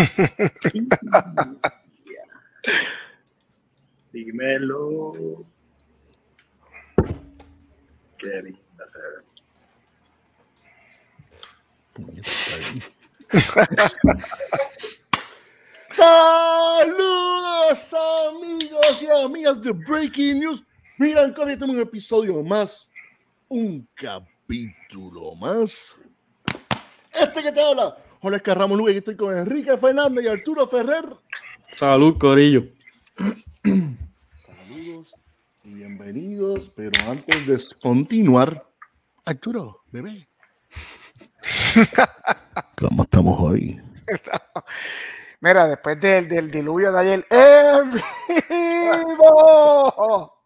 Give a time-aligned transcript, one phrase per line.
[4.12, 5.44] Dímelo.
[8.18, 9.00] Qué linda se
[15.90, 17.94] Saludos
[18.28, 20.62] amigos y amigas de Breaking News.
[20.98, 22.86] Miran, con este un episodio más,
[23.48, 25.96] un capítulo más.
[27.12, 31.06] Este que te habla, Jorge Carramos Luis, estoy con Enrique Fernández y Arturo Ferrer.
[31.74, 32.64] Salud, Corillo.
[33.64, 35.14] Saludos
[35.64, 38.66] y bienvenidos, pero antes de continuar,
[39.24, 40.28] Arturo, bebé.
[42.76, 43.80] ¿Cómo estamos hoy?
[45.40, 47.92] Mira, después del, del diluvio de ayer, ¡en
[49.16, 50.39] vivo!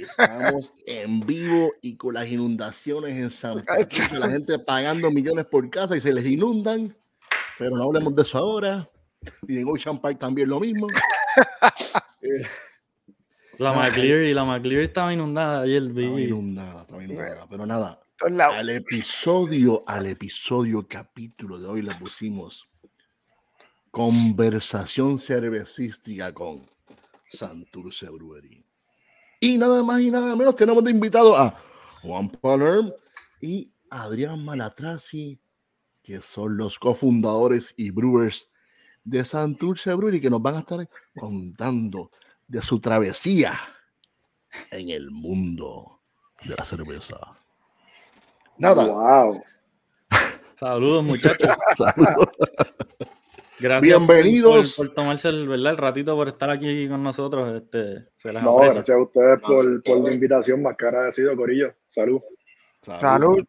[0.00, 5.68] Estamos en vivo y con las inundaciones en San Patricio, la gente pagando millones por
[5.70, 6.96] casa y se les inundan,
[7.58, 8.90] pero no hablemos de eso ahora.
[9.46, 10.88] Y en Ocean Park también lo mismo.
[12.22, 12.46] Eh,
[13.58, 15.82] La McClear y la McClear estaba inundada ayer.
[15.82, 18.00] Estaba inundada, estaba inundada, pero nada.
[18.20, 22.66] Al episodio, al episodio, capítulo de hoy le pusimos
[23.90, 26.68] conversación cervecística con
[27.30, 28.65] Santurce Brewery.
[29.40, 31.58] Y nada más y nada menos tenemos de invitado a
[32.02, 32.92] Juan Palerm
[33.40, 35.38] y Adrián Malatrasi,
[36.02, 38.48] que son los cofundadores y brewers
[39.04, 42.10] de Santurce Brewery, que nos van a estar contando
[42.48, 43.58] de su travesía
[44.70, 46.00] en el mundo
[46.44, 47.18] de la cerveza.
[48.58, 49.42] Nada, Wow.
[50.58, 51.48] Saludos, muchachos.
[51.76, 52.28] saludos.
[53.58, 54.74] Gracias Bienvenidos.
[54.76, 55.72] Por, por tomarse el, ¿verdad?
[55.72, 57.62] el ratito por estar aquí con nosotros.
[57.62, 58.74] Este, se No, aprecia.
[58.74, 61.72] gracias a ustedes por, por la invitación, más que agradecido, Corillo.
[61.88, 62.20] Salud.
[62.82, 63.44] Salud.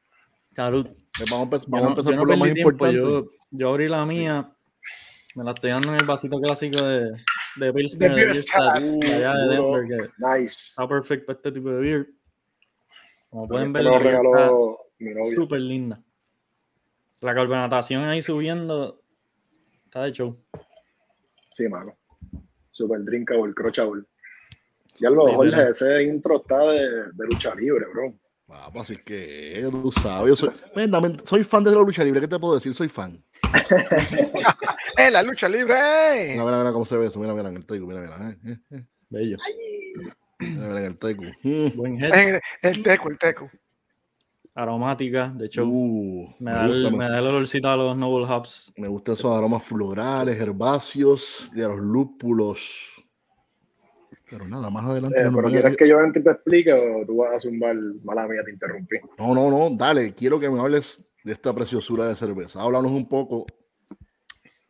[0.56, 0.88] Salud.
[1.30, 3.02] Vamos a vamos a empezar no por lo más tiempo, importante.
[3.02, 4.50] Yo, yo abrí la mía.
[5.36, 7.12] Me la estoy dando en el vasito clásico de,
[7.58, 9.78] de Pilsner, De allá de duro.
[9.82, 10.04] Denver, que
[10.42, 10.70] Nice.
[10.70, 12.08] está perfecto para este tipo de beer.
[13.30, 15.36] Como pueden ver, la regaló mi novia.
[15.36, 16.02] súper linda.
[17.22, 19.02] La carbonatación ahí subiendo
[19.88, 20.38] está de show.
[21.52, 21.98] Sí, mano.
[22.72, 24.04] Super drinkable, crochable.
[25.00, 28.14] Ya lo, Jorge, ese intro está de, de lucha libre, bro.
[28.48, 30.90] Vamos, así que tú sabes, yo soy, men,
[31.26, 32.74] soy fan de la lucha libre, ¿qué te puedo decir?
[32.74, 33.22] Soy fan.
[34.98, 35.76] ¡Eh, la lucha libre!
[36.32, 38.38] Mira, mira, mira cómo se ve eso, mira, mira en el teco, mira, mira, eh,
[38.46, 39.38] eh, eh, Bello.
[40.40, 41.24] mira, mira en el teco.
[41.44, 41.76] Mm.
[41.76, 42.06] Buen.
[42.06, 43.52] El, el teco, el teco.
[44.58, 45.70] Aromática, de show.
[45.70, 48.74] Uh, me, me, da el, gusta, me me, da el olorcito a los Noble Hops.
[48.76, 52.96] me gustan esos aromas florales, herbáceos, de los lúpulos.
[54.28, 55.22] Pero nada, más adelante.
[55.22, 57.76] Eh, pero a- ¿quieres que yo entre y te explique o tú vas a zumbar?
[58.04, 58.96] Mala mía, te interrumpí.
[59.20, 62.60] No, no, no, dale, quiero que me hables de esta preciosura de cerveza.
[62.60, 63.46] Háblanos un poco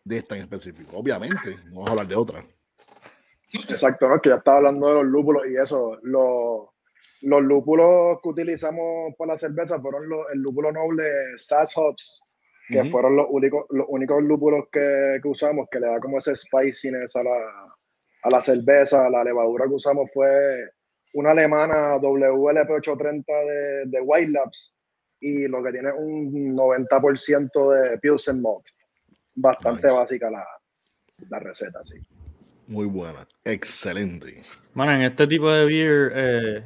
[0.03, 0.97] de esta en específico.
[0.97, 2.45] Obviamente, no vamos a hablar de otra.
[3.69, 4.15] Exacto, ¿no?
[4.15, 5.97] Es que ya estaba hablando de los lúpulos y eso.
[6.03, 6.67] Los,
[7.21, 11.05] los lúpulos que utilizamos para la cerveza fueron los, el lúpulo noble
[11.37, 12.21] Sass Hops,
[12.69, 12.89] que Ujú.
[12.91, 17.15] fueron los únicos, los únicos lúpulos que, que usamos, que le da como ese spiciness
[17.15, 17.75] a la,
[18.23, 19.09] a la cerveza.
[19.09, 20.29] La levadura que usamos fue
[21.13, 24.73] una alemana WLP830 de, de White Labs
[25.19, 28.65] y lo que tiene un 90% de Pilsen Malt.
[29.35, 29.99] Bastante Nice.
[29.99, 30.45] básica la,
[31.29, 31.99] la receta, sí.
[32.67, 34.41] Muy buena, excelente.
[34.73, 36.63] Bueno, en este tipo de beer, eh,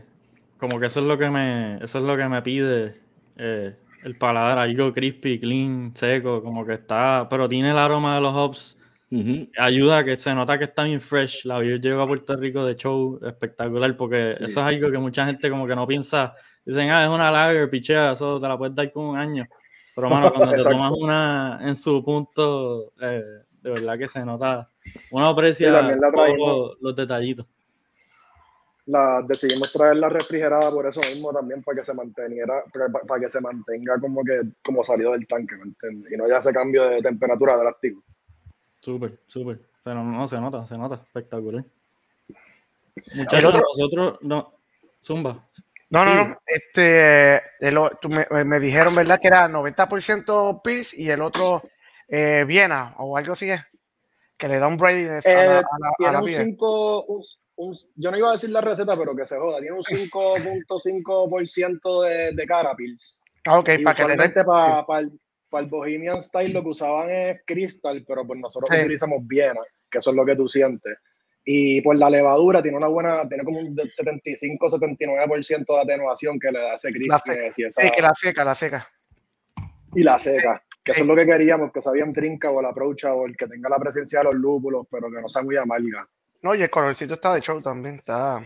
[0.61, 2.95] como que eso es lo que me, eso es lo que me pide
[3.35, 8.22] eh, el paladar, algo crispy, clean, seco, como que está, pero tiene el aroma de
[8.22, 8.77] los hops,
[9.57, 11.45] ayuda a que se nota que está bien fresh.
[11.45, 14.44] La beer llegó a Puerto Rico de show espectacular, porque Sí.
[14.45, 16.33] eso es algo que mucha gente como que no piensa,
[16.63, 19.45] dicen, ah, es una lager, pichea, eso te la puedes dar con un año.
[19.95, 23.23] Pero mano, cuando te tomas una en su punto, eh,
[23.61, 24.69] de verdad que se nota,
[25.11, 25.81] uno aprecia la
[26.37, 27.47] los, los detallitos.
[28.91, 33.29] La decidimos traerla refrigerada por eso mismo también para que se manteniera para, para que
[33.29, 36.11] se mantenga como que como salió del tanque ¿me entiendes?
[36.11, 38.02] y no haya ese cambio de temperatura drástico
[38.79, 39.59] Súper, súper.
[39.84, 40.96] Pero no, se nota, se nota.
[40.96, 41.64] Espectacular.
[43.16, 44.53] Muchachos, otro- nosotros, no.
[45.03, 45.47] Zumba.
[45.90, 46.35] No, no, no.
[46.46, 49.20] Este, el o- tú me, me dijeron, ¿verdad?
[49.20, 51.61] Que era 90% Pils y el otro
[52.08, 53.61] eh, Viena o algo así es.
[54.37, 56.44] Que le da un break a la, Eh, a la- a la un beer.
[56.46, 57.23] 5 un,
[57.63, 62.02] un- yo no iba a decir la receta pero que se joda tiene un 5.5%
[62.03, 64.34] de, de carapils Ah, ok, para que le den.
[64.46, 65.19] para, para, el,
[65.49, 68.79] para el Bohemian Style lo que usaban es Crystal pero pues nosotros Sí.
[68.81, 70.97] utilizamos Viena que eso es lo que tú sientes
[71.43, 76.59] y por la levadura tiene una buena tiene como un 75-79% de atenuación que le
[76.59, 78.87] da ese crispiness y esa Sí, que la seca, la seca.
[79.96, 80.63] y la seca.
[80.84, 83.46] Que eso es lo que queríamos, que sabían trinca o la approach o el que
[83.47, 86.08] tenga la presencia de los lúpulos, pero que no sea muy amarga.
[86.41, 88.38] No, y el colorcito está de show también, está.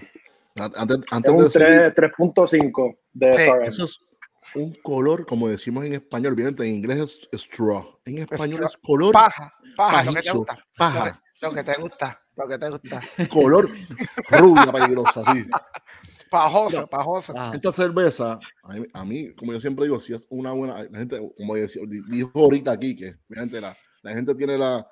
[0.55, 3.99] Antes, Es antes un de seguir, 3 3.5 de Sí, eso es
[4.55, 7.99] un color, como decimos en español, obviamente en inglés es straw.
[8.05, 8.67] En español Straw.
[8.67, 10.53] es color Paja, paja, lo que te gusta.
[10.55, 13.01] Lo paja, que, lo que te gusta, lo que te gusta.
[13.29, 13.69] color
[14.29, 15.45] rubia peligrosa, sí.
[16.29, 16.87] Pajoso, No.
[16.87, 17.33] pajoso.
[17.35, 20.83] Ah, Esta cerveza, a mí, a mí, como yo siempre digo, si es una buena,
[20.83, 24.85] la gente, como dijo ahorita aquí, que la, la gente tiene la,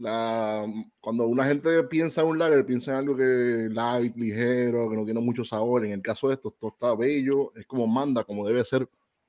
[0.00, 0.66] la,
[1.00, 5.04] cuando una gente piensa en un lager, piensa en algo que light, ligero, que no
[5.04, 5.84] tiene mucho sabor.
[5.84, 8.88] En el caso de esto, esto está bello, es como manda, como debe ser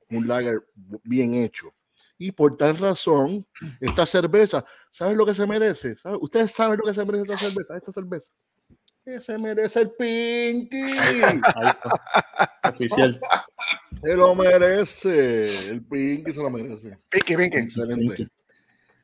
[0.10, 0.66] un lager
[1.04, 1.74] bien hecho.
[2.18, 3.46] Y por tal razón,
[3.82, 5.98] esta cerveza, ¿saben lo que se merece?
[5.98, 6.20] ¿Saben?
[6.22, 7.78] ¿Ustedes saben lo que se merece esta cerveza?
[7.78, 8.32] Esta cerveza.
[9.04, 10.78] Que se merece el Pinky.
[10.78, 11.32] ahí
[11.68, 12.70] está.
[12.70, 13.20] Oficial.
[14.02, 15.70] Se lo merece.
[15.70, 16.98] El Pinky se lo merece.
[17.10, 17.58] Pinky, Pinky.
[17.58, 18.30] Excelente.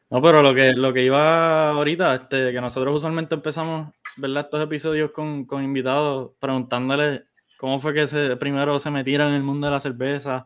[0.09, 4.45] No, pero lo que, lo que iba ahorita, este, que nosotros usualmente empezamos, ¿verdad?
[4.45, 7.23] Estos episodios con, con invitados preguntándoles
[7.57, 10.45] cómo fue que se, primero se metieron en el mundo de la cerveza.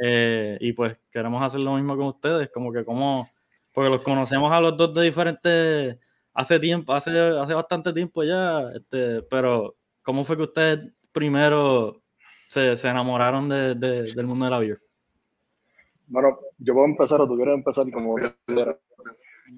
[0.00, 3.28] Eh, y pues queremos hacer lo mismo con ustedes, como que como,
[3.72, 5.98] porque los conocemos a los dos de diferentes,
[6.34, 12.02] hace tiempo, hace, hace bastante tiempo ya, este, pero ¿cómo fue que ustedes primero
[12.48, 14.80] se, se enamoraron de- de- del mundo de la beer?
[16.12, 18.76] Bueno, yo puedo empezar o tú quieres empezar como quieras.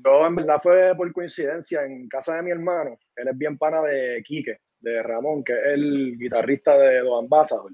[0.05, 2.97] Yo en verdad fue por coincidencia en casa de mi hermano.
[3.17, 7.73] Él es bien pana de Quique, de Ramón, que es el guitarrista de Dos Ambassador.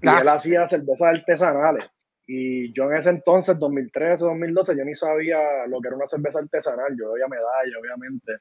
[0.00, 0.20] Y Ah.
[0.22, 1.84] él hacía cervezas artesanales.
[2.26, 6.38] Y yo en ese entonces, 2013, 2012, yo ni sabía lo que era una cerveza
[6.38, 6.96] artesanal.
[6.98, 8.32] Yo veía medalla, obviamente.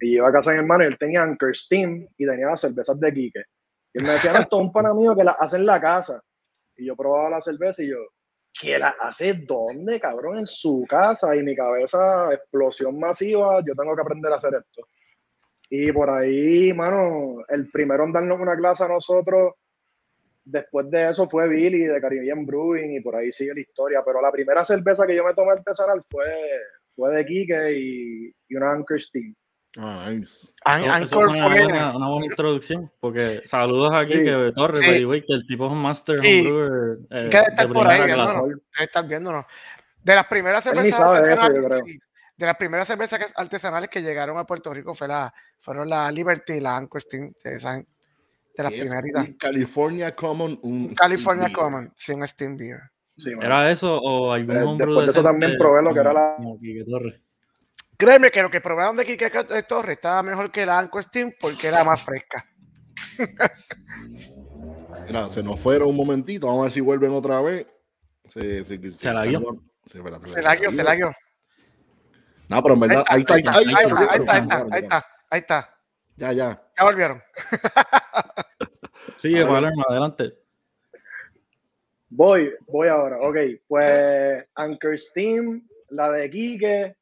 [0.00, 2.60] Y iba a casa de mi hermano y él tenía Anchor Steam y tenía las
[2.62, 3.42] cervezas de Quique.
[3.92, 5.78] Y él me decía, no, esto es un pana mío que las hace en la
[5.78, 6.22] casa.
[6.76, 7.98] Y yo probaba la cerveza y yo,
[8.58, 10.38] ¿qué la hace dónde, cabrón?
[10.38, 11.34] En su casa.
[11.36, 14.86] Y mi cabeza, explosión masiva, yo tengo que aprender a hacer esto.
[15.68, 19.54] Y por ahí, mano, el primero en darnos una clase a nosotros,
[20.44, 24.02] después de eso fue Billy de Caribbean Brewing y por ahí sigue la historia.
[24.04, 26.24] Pero la primera cerveza que yo me tomé artesanal fue,
[26.96, 29.34] fue de Quique y, y una Anchor Steam.
[29.78, 30.48] Ah, nice.
[30.64, 31.62] An- Eso- eso Anchor es una, fue.
[31.62, 34.24] buena, una buena introducción, porque saludos aquí Sí.
[34.24, 35.04] que Torres, Sí.
[35.04, 36.40] way, que el tipo es un master Sí.
[36.40, 38.34] homebrewer eh, Que debe estar de por ahí, viéndonos.
[38.48, 39.44] Debe estar viéndonos.
[40.02, 40.84] De las primeras cervezas
[41.22, 41.48] de eso,
[42.36, 46.10] de las primeras cervezas que- artesanales que llegaron a Puerto Rico fue la, fueron la
[46.10, 47.84] Liberty y la Anchor Steam, de, esas-
[48.56, 49.28] de las primeritas.
[49.38, 51.56] California Common, un California Beer.
[51.56, 52.80] Common, sí, un Steam Beer.
[53.16, 53.30] Sí.
[53.40, 56.36] ¿Era eso o algún Eh, homebrew después de eso también probé lo que era la-
[56.90, 57.20] Torres?
[58.00, 59.30] Créeme que lo que probaron de Kike
[59.68, 62.46] Torres estaba mejor que la Anchor Steam porque era más fresca.
[65.06, 67.66] Mira, se nos fueron un momentito, vamos a ver si vuelven otra vez.
[68.26, 71.12] Se, se, Se la espérate, Se la guió, se la guió.
[72.48, 73.64] No, pero en verdad, ahí está, ahí está, Ahí
[74.18, 74.34] está,
[74.70, 75.78] ahí está, ahí está.
[76.16, 76.62] Ya, ya.
[76.78, 77.22] Ya volvieron.
[79.18, 79.44] Sigue.
[79.44, 80.38] Palermo, adelante.
[82.08, 83.18] Voy, voy ahora.
[83.20, 83.36] Ok,
[83.68, 86.96] pues Anchor Steam, la de Quique,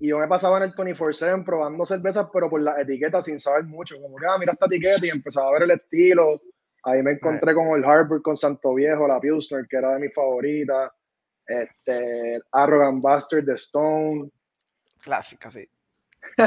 [0.00, 3.64] y yo me pasaba en el 24-7 probando cervezas, pero por las etiquetas sin saber
[3.64, 4.00] mucho.
[4.00, 6.40] Como que, ah, mira esta etiqueta y empezaba a ver el estilo.
[6.84, 10.14] Ahí me encontré con el Harvard, con Santo Viejo, la Pilsner, que era de mis
[10.14, 10.90] favoritas.
[11.46, 14.30] Este, Arrogant Bastard de Stone.
[15.02, 15.68] Clásica, sí.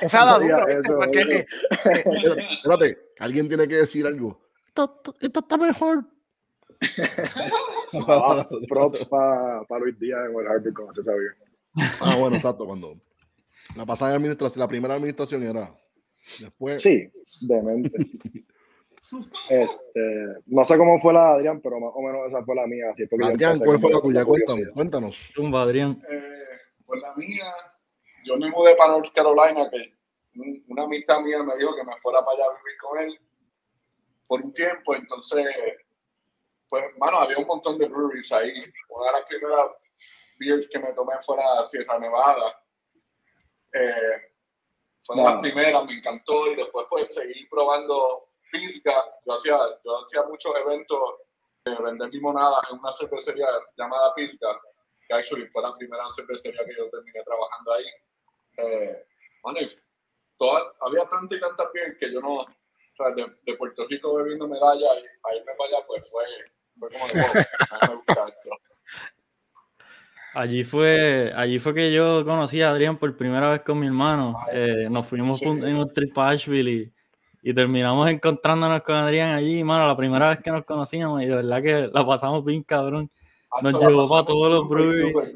[0.00, 0.36] Esa.
[0.68, 1.46] Espérate,
[1.90, 4.40] espérate, alguien tiene que decir algo.
[4.68, 6.04] Esto, esto- esto está mejor.
[8.08, 11.28] Ah, props para Luis Díaz en el Harvard, como se sabía.
[12.00, 12.96] Ah, bueno, exacto, cuando
[13.76, 15.74] la pasada administración, la primera administración era.
[16.40, 17.10] Después, Sí,
[17.42, 17.92] demente.
[19.48, 22.66] Este, no sé cómo fue la de Adrián, pero más o menos esa fue la
[22.66, 22.86] mía.
[22.92, 24.24] Así porque yo Adrián, ¿cuál fue la tuya?
[24.24, 25.30] Cuéntanos, cuéntanos.
[25.34, 26.02] Tumba, Adrián.
[26.10, 26.22] Eh,
[26.86, 27.52] pues la mía,
[28.24, 29.92] yo me mudé para North Carolina, que
[30.40, 33.18] un- una amistad mía me dijo que me fuera para allá a vivir con él
[34.28, 35.44] por un tiempo, entonces,
[36.72, 38.50] pues, mano, había un montón de breweries ahí.
[38.88, 39.66] Una de las primeras
[40.38, 42.64] beers que me tomé fue la Sierra Nevada.
[43.74, 44.32] Eh,
[45.04, 45.42] fue de las Wow.
[45.42, 48.94] primeras, me encantó, y después, pues, seguí probando Pisca.
[49.26, 50.98] Yo hacía, yo hacía muchos eventos
[51.62, 54.58] de vender limonada en una cervecería llamada Pisca
[55.06, 57.84] que actually fue la primera cervecería que yo terminé trabajando ahí.
[58.56, 59.04] Eh,
[60.38, 62.46] toda- había tanta y tanta piel que yo no, o
[62.96, 66.24] sea, de, de Puerto Rico bebiendo medalla y a irme para allá, pues fue,
[66.88, 67.24] fue como de, wow,
[67.70, 68.50] a mí me gusta esto.
[70.34, 74.38] Allí fue, allí fue que yo conocí a Adrián por primera vez con mi hermano.
[74.50, 75.44] Eh, nos fuimos Sí.
[75.44, 76.92] en un trip a Asheville y,
[77.50, 81.34] y terminamos encontrándonos con Adrián allí, mano, la primera vez que nos conocíamos y de
[81.36, 83.10] verdad que la pasamos bien cabrón.
[83.60, 85.34] Nos Hacho, la llevó para todos los breweries.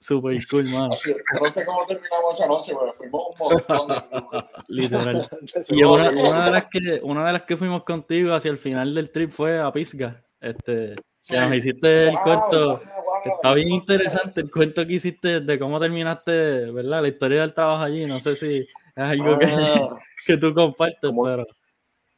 [0.00, 0.92] Super cool, man.
[0.92, 4.44] Así, yo no sé cómo terminamos esa noche, pero fuimos un montón de.
[4.68, 5.26] Literal.
[5.70, 8.94] Y una, una de las que, una de las que fuimos contigo hacia el final
[8.94, 10.22] del trip fue a Pisga.
[10.44, 10.94] Este,
[11.26, 12.68] que nos hiciste el Wow, cuento.
[12.68, 13.78] wow, wow, que Está bien wow.
[13.78, 17.00] interesante el cuento que hiciste de cómo terminaste, ¿verdad?
[17.02, 18.04] La historia del trabajo allí.
[18.04, 19.96] No sé si es algo que, Ah,
[20.26, 21.24] que tú compartes, ¿Cómo?
[21.24, 21.46] pero.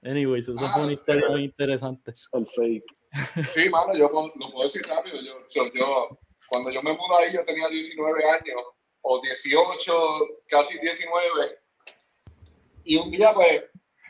[0.02, 2.12] Anyways, eso Ah, fue una historia pero- muy interesante.
[3.48, 5.16] Sí, mano, yo lo puedo decir rápido.
[5.22, 6.18] Yo, yo, yo-
[6.48, 8.62] cuando yo me mudé ahí, yo tenía 19 años,
[9.02, 9.92] o 18,
[10.48, 11.58] casi 19.
[12.84, 13.62] Y un día, pues,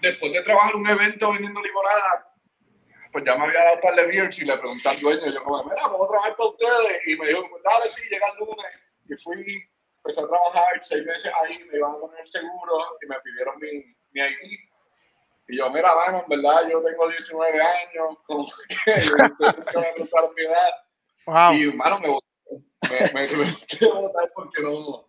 [0.02, 2.26] después de trabajar un evento vendiendo limonada,
[3.16, 5.42] pues ya me había dado un par de beers y le pregunté al dueño, yo
[5.42, 7.00] como, mira, vamos a trabajar para ustedes.
[7.06, 8.72] Y me dijo, pues, dale, sí, llega el lunes.
[9.08, 9.64] Y fui,
[10.04, 13.58] empecé a trabajar seis meses ahí, me iban a poner el seguro y me pidieron
[13.58, 13.70] mi,
[14.12, 14.58] mi ID.
[15.48, 18.46] Y yo, mira, mano, en verdad yo tengo 19 años, como
[18.84, 20.70] que nunca me preguntaron mi edad.
[21.24, 21.52] Wow.
[21.54, 22.08] Y, mano, me
[22.90, 25.08] me, me, me tuve que votar porque no.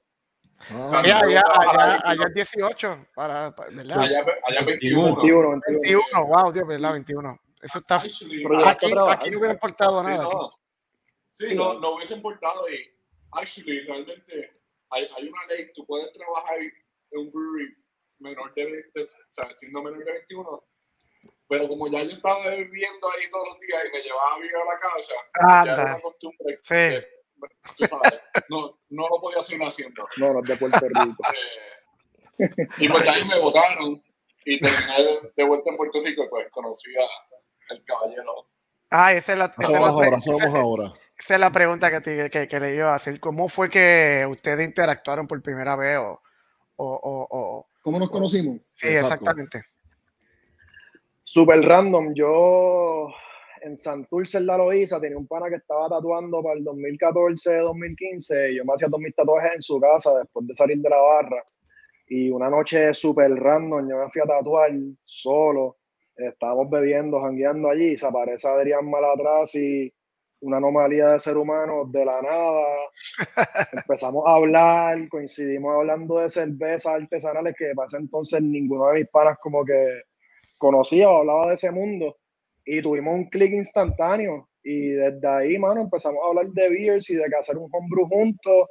[0.72, 4.00] Ah, Sí, allá, allá, allá es 18, para, para- ¿verdad?
[4.00, 5.16] Allá, allá 21.
[5.18, 5.80] 21, 21.
[5.82, 6.94] 21, wow, Dios, ¿verdad?
[6.94, 7.40] 21.
[7.62, 7.98] Eso está.
[7.98, 10.24] Ya Aquí, aquí no hubiera importado sí, nada.
[10.24, 10.50] no,
[11.34, 12.70] sí, no, no hubiese importado.
[12.70, 12.92] Y,
[13.32, 14.62] actually, realmente,
[14.92, 16.72] hay, hay una ley, tú puedes trabajar en
[17.20, 17.76] un brewery
[18.20, 20.64] menor de 20, o sea, siendo menor de 21.
[21.50, 24.56] Pero como ya yo estaba viviendo ahí todos los días y me llevaba a vivir
[24.56, 25.14] a la casa,
[25.48, 25.84] ya era Anda.
[25.96, 26.60] una costumbre.
[26.62, 27.78] Sí.
[27.78, 27.88] que,
[28.50, 30.08] no, no lo podía seguir haciendo.
[30.18, 31.16] No, no es de Puerto Rico.
[32.40, 34.00] Eh, y pues de ahí me votaron
[34.46, 37.02] y terminé de, de vuelta en Puerto Rico y pues conocí a
[37.70, 38.48] el caballero.
[38.90, 40.94] Ah, esa es la, esa es la, ahora, esa- ahora.
[41.20, 43.20] esa es la pregunta que, te- que, que le iba a hacer.
[43.20, 45.98] ¿Cómo fue que ustedes interactuaron por primera vez?
[45.98, 46.22] O,
[46.78, 48.58] o, o, o- ¿Cómo nos conocimos?
[48.76, 49.14] Sí, Exacto.
[49.16, 49.64] exactamente.
[51.24, 52.14] Super random.
[52.14, 53.10] Yo
[53.62, 58.56] en Santurce, en la Loíza, tenía un pana que estaba tatuando para el 2014-2015.
[58.56, 61.44] Yo me hacía todos mis tatuajes en su casa después de salir de la barra.
[62.08, 64.72] Y una noche súper random, yo me fui a tatuar
[65.04, 65.78] solo.
[66.18, 67.94] Estábamos bebiendo, jangueando allí.
[67.94, 69.94] Y se aparece Adrián Malatraz y
[70.42, 72.66] una anomalía de ser humano de la nada.
[73.74, 79.10] Empezamos a hablar, coincidimos hablando de cervezas artesanales que para ese entonces ninguno de mis
[79.10, 80.02] panas como que
[80.58, 82.18] conocía o hablaba de ese mundo
[82.66, 87.16] y tuvimos un clic instantáneo y desde ahí, mano, empezamos a hablar de beers y
[87.16, 88.68] de que hacer un homebrew juntos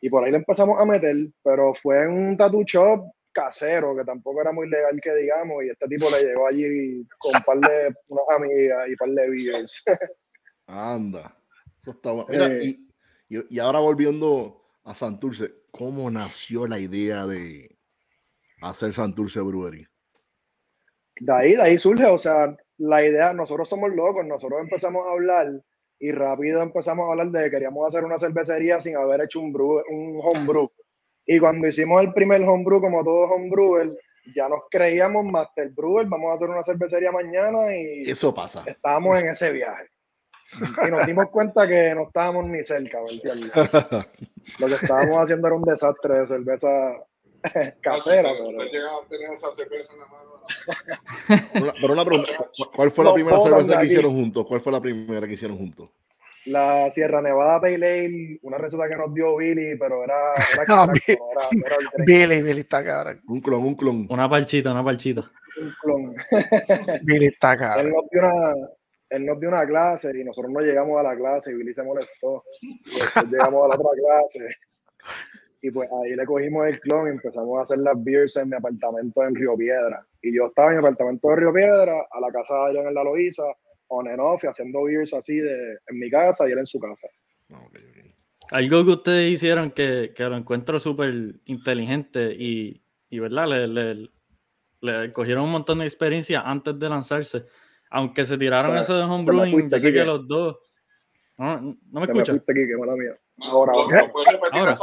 [0.00, 3.04] y por ahí le empezamos a meter, pero fue en un tattoo shop
[3.36, 7.36] casero que tampoco era muy legal que digamos y este tipo le llegó allí con
[7.36, 9.84] un par de unas amigas y un par de beers.
[10.66, 11.36] Anda.
[11.82, 12.28] Eso está bueno.
[12.30, 12.58] Mira, Eh.
[13.28, 17.76] y, y- y ahora volviendo a Santurce, ¿cómo nació la idea de
[18.62, 19.86] hacer Santurce Brewery?
[21.18, 25.12] de ahí, de ahí surge, o sea, la idea, nosotros somos locos, nosotros empezamos a
[25.12, 25.46] hablar
[25.98, 29.50] y rápido empezamos a hablar de que queríamos hacer una cervecería sin haber hecho un,
[29.52, 30.70] brew, un homebrew.
[31.26, 33.92] Y cuando hicimos el primer homebrew, como todo homebrewer,
[34.34, 38.64] ya nos creíamos Master Brewer, vamos a hacer una cervecería mañana y Eso pasa.
[38.66, 39.86] estábamos en ese viaje.
[40.86, 42.98] Y nos dimos cuenta que no estábamos ni cerca.
[44.60, 46.68] Lo que estábamos haciendo era un desastre de cerveza
[47.80, 48.30] casera.
[48.32, 50.30] Usted pero- llega a tener esa cerveza en la mano.
[51.54, 54.46] Una- pero una pregunta, ¿cu- ¿cuál fue la primera cerveza que hicieron juntos?
[54.46, 55.90] ¿Cuál fue la primera que hicieron juntos?
[56.46, 60.14] La Sierra Nevada Pale Ale, una receta que nos dio Billy, pero era,
[60.52, 61.18] era, Ah, era,
[61.66, 63.20] era el Billy, Billy está cabrón.
[63.26, 64.06] Un clon, un clon.
[64.08, 65.30] Una parchita, una parchita.
[65.60, 66.16] un clon.
[67.04, 67.92] Billy está Él cabrón.
[67.92, 68.54] nos, dio una,
[69.10, 71.82] él nos dio una clase y nosotros no llegamos a la clase y Billy se
[71.82, 72.44] molestó.
[72.60, 74.48] Y después llegamos a la otra clase
[75.66, 78.56] y pues ahí le cogimos el clon y empezamos a hacer las beers en mi
[78.56, 80.06] apartamento en Río Piedra.
[80.22, 82.94] Y yo estaba en mi apartamento de Río Piedra, a la casa de Adrián en
[82.94, 83.42] la Loíza,
[83.88, 86.78] on and off, y haciendo beers así de, en mi casa y él en su
[86.80, 87.08] casa.
[87.52, 88.14] Ah, ok, ok.
[88.52, 91.12] Algo que ustedes hicieron que, que lo encuentro súper
[91.46, 93.48] inteligente y, y ¿verdad?
[93.48, 94.10] Le, le-
[94.80, 97.46] le cogieron un montón de experiencia antes de lanzarse.
[97.90, 100.58] Aunque se tiraron O sea, eso de homebrewing, fuiste, yo sé que los dos.
[101.38, 102.40] No, no me escuchas.
[103.38, 104.02] Ahora, ahora.
[104.06, 104.76] no puedes repetir Ahora.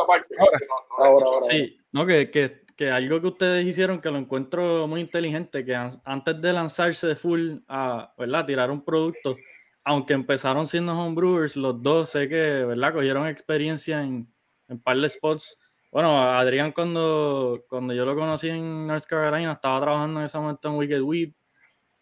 [0.97, 1.25] ahora.
[1.49, 5.75] Sí, no, que, que, que algo que ustedes hicieron que lo encuentro muy inteligente, que
[5.75, 8.45] an- antes de lanzarse de full a, ¿verdad?
[8.45, 9.35] Tirar un producto,
[9.83, 12.93] aunque empezaron siendo homebrewers, los dos sé que, ¿verdad?
[12.93, 14.27] Cogieron experiencia en,
[14.67, 15.57] en par de spots.
[15.91, 20.67] Bueno, Adrián cuando, cuando yo lo conocí en North Carolina, estaba trabajando en ese momento
[20.69, 21.33] en Wicked Weed,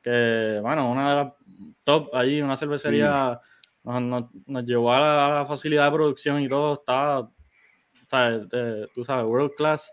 [0.01, 1.33] que, bueno, una de las
[1.83, 3.39] top allí, una cervecería,
[3.83, 7.29] nos, nos- nos llevó a la, a la facilidad de producción y todo, estaba.
[8.49, 9.91] De- tú sabes, world class.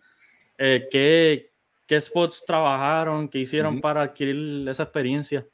[0.59, 1.53] Eh, ¿qué,
[1.87, 3.29] ¿Qué spots trabajaron?
[3.29, 3.81] ¿Qué hicieron Ujú.
[3.81, 5.47] para adquirir esa experiencia?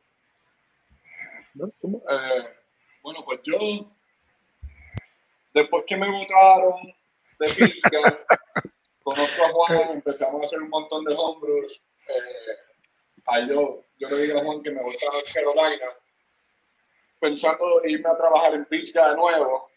[1.57, 2.45] Eh,
[3.03, 3.93] bueno, pues yo,
[5.53, 6.93] después que me votaron
[7.39, 7.99] de pizca,
[9.05, 11.81] conozco a Juan, empezamos a hacer un montón de hombros.
[12.09, 14.85] Eh, yo, yo le digo a Juan que me a
[15.33, 15.87] Carolina,
[17.21, 19.69] pensando irme a trabajar en pizca de nuevo.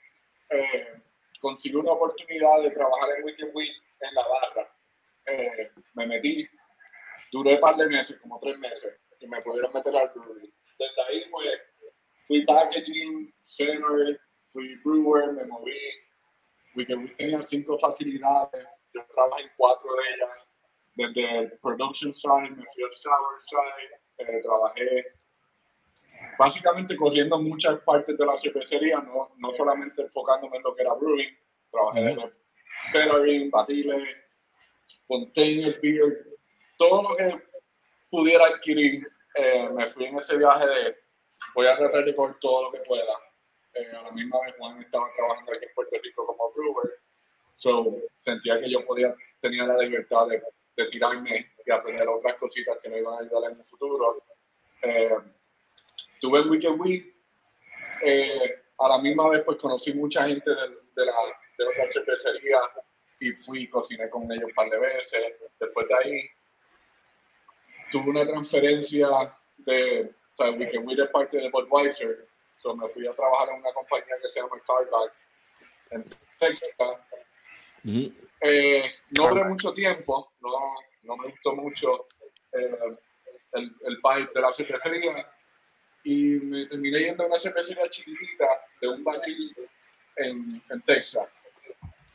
[0.50, 0.96] Eh,
[1.40, 4.77] conseguí una oportunidad de trabajar en Weekend Week en la barra.
[5.28, 6.48] Eh, me metí,
[7.32, 10.54] duré un par de meses, como tres meses, y me pudieron meter al brewery.
[10.80, 11.62] Desde ahí, pues,
[12.28, 14.20] fui packaging, center,
[14.54, 15.78] fui brewer, me moví.
[16.76, 20.48] Weekend tenía cinco facilidades, yo trabajé en cuatro de ellas.
[20.96, 25.06] Desde el production side, me fui al sour side, eh, trabajé
[26.40, 30.94] básicamente corriendo muchas partes de la cervecería, no, no solamente enfocándome en lo que era
[30.94, 31.38] brewing,
[31.70, 32.32] trabajé en
[32.92, 34.18] cellaring, barriles,
[34.88, 36.26] spontaneous beer,
[36.78, 37.42] todo lo que
[38.10, 40.98] pudiera adquirir, eh, me fui en ese viaje de
[41.54, 43.14] voy a tratar coger todo lo que pueda.
[43.74, 46.94] Eh, a la misma vez Juan estaba trabajando aquí en Puerto Rico como brewer,
[47.58, 50.42] so sentía que yo podía, tenía la libertad de,
[50.76, 54.24] de tirarme y aprender otras cositas que me iban a ayudar en el futuro.
[54.82, 55.16] Eh,
[56.22, 57.14] tuve el Weekend Week.
[58.04, 61.14] Eh, a la misma vez, pues conocí mucha gente de, de la,
[61.58, 62.60] de otra cervecería
[63.20, 65.34] y fui cociné con ellos un par de veces.
[65.60, 66.30] Después de ahí,
[67.92, 69.08] tuve una transferencia
[69.58, 72.28] de, o sea, Weekend Week es parte de Budweiser.
[72.60, 75.14] So me fui a trabajar en una compañía que se llama Carback
[75.92, 76.06] en
[76.40, 77.00] Texas.
[78.42, 80.50] eh, no duré mucho tiempo, no,
[81.04, 82.08] no me gustó mucho
[82.54, 82.78] eh,
[83.54, 85.28] el, el pipe de la cervecería
[86.04, 88.48] y me terminé yendo a una cervecería chiquitita
[88.82, 89.56] de un barril
[90.16, 91.28] en, en, Texas.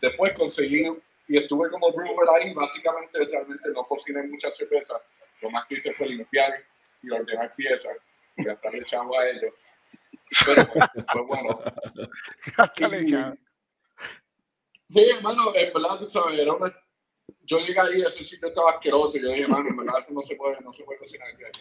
[0.02, 0.85] Después conseguí
[1.28, 5.00] y estuve como brewer ahí, básicamente realmente no cociné muchas cervezas,
[5.40, 6.53] lo más que hice fue limpiar
[7.03, 7.96] y ordenar piezas
[8.37, 9.55] y gastarle echando a ellos.
[10.44, 11.61] Pero pues bueno.
[14.90, 16.74] y, sí, hermano, en verdad, tú sabes, era una
[17.44, 19.18] yo llegué ahí, ese sitio estaba asqueroso.
[19.18, 21.44] Yo dije, mano, en verdad, esto no se puede, no se puede cocinar aquí.
[21.44, 21.61] aquí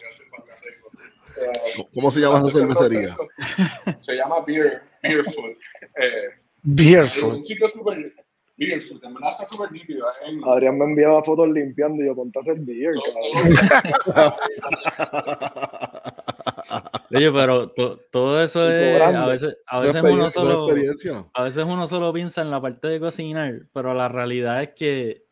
[1.36, 3.16] eh, ¿Cómo se llama esa cervecería?
[4.00, 5.58] Se llama Beer, Beerfoot.
[5.96, 6.28] Eh,
[6.62, 7.34] Beerfoot.
[7.34, 8.14] Un sitio súper.
[8.70, 10.06] En verdad está súper nítido.
[10.08, 10.40] Eh.
[10.46, 12.94] Adrián me enviaba fotos limpiando y yo ponte a hacer beer.
[17.14, 19.00] Oye, pero to, todo eso es.
[19.00, 20.66] A veces, a veces uno solo.
[21.34, 25.24] A veces uno solo piensa en la parte de cocinar, pero la realidad es que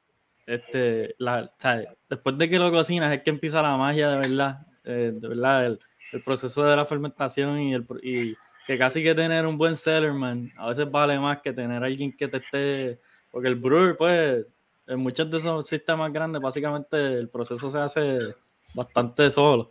[0.50, 1.52] este, la,
[2.08, 5.66] después de que lo cocinas es que empieza la magia de verdad, eh, de verdad,
[5.66, 5.78] el,
[6.12, 8.34] el, proceso de la fermentación y, el, y
[8.66, 12.28] que casi que tener un buen sellerman a veces vale más que tener alguien que
[12.28, 14.46] te esté, porque el brewer, pues,
[14.86, 18.18] en muchos de esos sistemas grandes, básicamente el proceso se hace
[18.74, 19.70] bastante solo.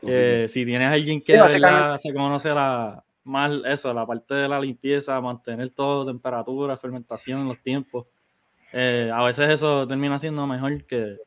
[0.00, 4.48] Que si tienes alguien que sí, verdad, se conoce la, más eso, la parte de
[4.48, 8.06] la limpieza, mantener todo, temperatura, fermentación, los tiempos
[8.72, 11.18] eh, a veces eso termina siendo mejor que,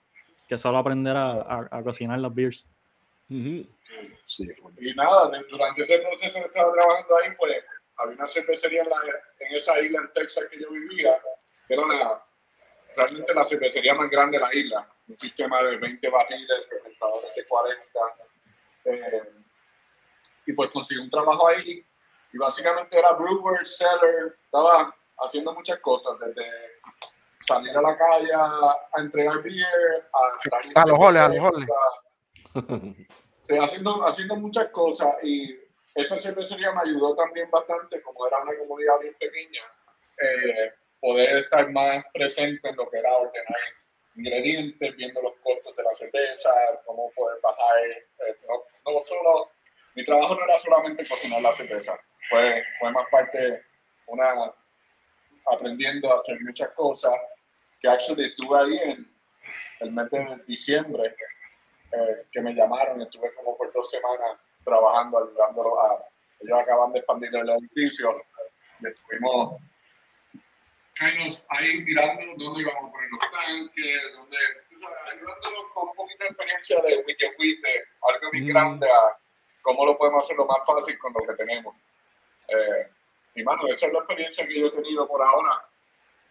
[0.48, 2.66] que solo aprender a, a, a, cocinar las beers.
[3.30, 3.68] Uh -huh.
[4.26, 4.48] sí.
[4.80, 7.54] Y nada, durante ese proceso que estaba trabajando ahí, pues
[7.98, 8.96] había una cervecería en, la,
[9.40, 11.18] en esa isla en Texas que yo vivía,
[11.68, 12.24] que era la,
[12.96, 14.88] realmente la cervecería más grande de la isla.
[15.08, 17.80] Un sistema de 20 barriles, fermentadores de 40.
[18.86, 19.22] Eh,
[20.46, 21.86] y pues conseguí un trabajo ahí
[22.34, 26.46] y básicamente era brewer, seller, estaba haciendo muchas cosas, desde
[27.46, 31.70] salir a la calle a, entregar beer, a, a los holes, a los holes.
[33.48, 35.60] Sí, haciendo, haciendo muchas cosas y
[35.96, 39.62] esa cervecería me ayudó también bastante, como era una comunidad bien pequeña,
[40.22, 43.60] eh, poder estar más presente en lo que era ordenar
[44.16, 46.50] ingredientes, viendo los costos de la cerveza,
[46.86, 47.78] cómo poder bajar.
[47.90, 48.64] Eh, no,
[48.94, 49.52] no, solo,
[49.96, 53.64] mi trabajo no era solamente cocinar la cerveza, fue, fue más parte,
[54.08, 54.54] una
[55.52, 57.14] aprendiendo a hacer muchas cosas,
[57.82, 59.14] que actually estuve ahí en
[59.82, 61.18] el mes de diciembre,
[61.92, 66.02] eh, que me llamaron, estuve como por dos semanas trabajando, ayudándolo a,
[66.40, 68.24] ellos acaban de expandir el edificio,
[68.80, 69.62] y estuvimos
[70.96, 74.38] kind of ahí mirando dónde íbamos a poner los tanques, dónde,
[75.12, 79.18] ayudándolos con un poquito de experiencia de Week, de algo muy grande a
[79.62, 81.76] cómo lo podemos hacer lo más fácil con lo que tenemos.
[82.48, 82.88] Eh,
[83.36, 85.66] y mano, esa es la experiencia que yo he tenido por ahora,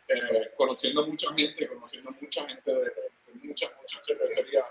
[0.08, 4.66] eh, conociendo mucha gente, conociendo mucha gente de, de muchas, muchas cervecerías.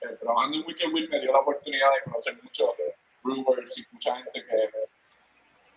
[0.00, 2.70] Eh, trabajando en Weekend Week me dio la oportunidad de conocer muchos
[3.22, 4.70] brewers y mucha gente que,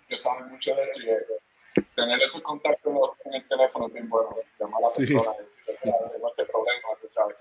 [0.09, 1.36] que sabe mucho de esto y
[1.97, 2.93] tener esos contactos
[3.25, 4.29] en el teléfono es bien bueno,
[4.59, 5.31] llamar a la persona
[5.65, 5.73] sí.
[5.81, 7.35] tengo este problema, sabes,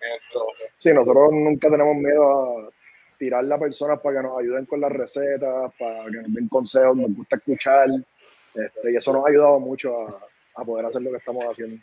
[0.00, 0.38] este
[0.76, 2.70] Sí, nosotros nunca tenemos miedo a
[3.18, 6.96] tirarle a personas para que nos ayuden con las recetas, para que nos den consejos,
[6.96, 7.88] nos gusta escuchar.
[8.54, 10.18] Este, y eso nos ha ayudado mucho a,
[10.54, 11.82] a poder hacer lo que estamos haciendo.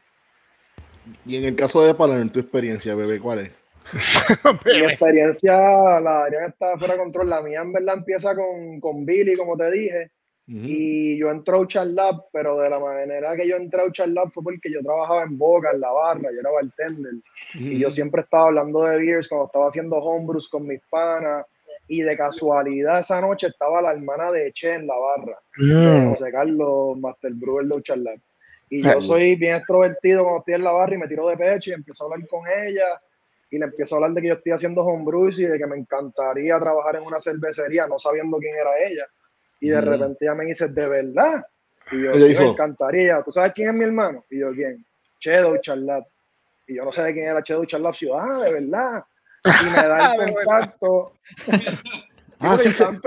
[1.26, 3.52] Y en el caso de Paler, en tu experiencia, bebé, ¿cuál es?
[4.66, 5.54] Mi experiencia,
[6.00, 7.30] la de Adrián está fuera de control.
[7.30, 10.12] La mía en verdad empieza con, con Billy, como te dije.
[10.48, 10.60] Ujú.
[10.64, 14.10] Y yo entré a Uchar Lab, pero de la manera que yo entré a Uchar
[14.10, 17.14] Lab fue porque yo trabajaba en Boca, en la barra, yo era bartender.
[17.56, 21.46] Y yo siempre estaba hablando de beers cuando estaba haciendo homebrews con mis panas.
[21.88, 25.40] Y de casualidad esa noche estaba la hermana de Che en la barra.
[25.58, 26.10] Mm.
[26.10, 28.20] José Carlos, Master Brewer de Uchar Lab.
[28.70, 31.70] Y yo soy bien extrovertido cuando estoy en la barra y me tiro de pecho
[31.70, 33.02] y empiezo a hablar con ella.
[33.52, 35.78] Y le empiezo a hablar de que yo estoy haciendo homebrews y de que me
[35.78, 39.06] encantaría trabajar en una cervecería, no sabiendo quién era ella.
[39.66, 39.86] Y de Mm.
[39.86, 41.46] repente ella me dice, ¿de verdad?
[41.92, 42.42] Y yo, Ella "Sí, hizo.
[42.44, 43.22] me encantaría.
[43.24, 44.24] ¿Tú sabes quién es mi hermano?
[44.30, 44.86] Y yo, ¿quién?
[45.20, 46.06] Chedo Charlat.
[46.68, 49.04] Y yo no sé de quién era Chedo Charlat Ciudad, ah, de verdad.
[49.44, 50.36] Y me da el verdad.
[50.46, 51.12] contacto.
[52.38, 53.02] Ah, sí, sé, yo no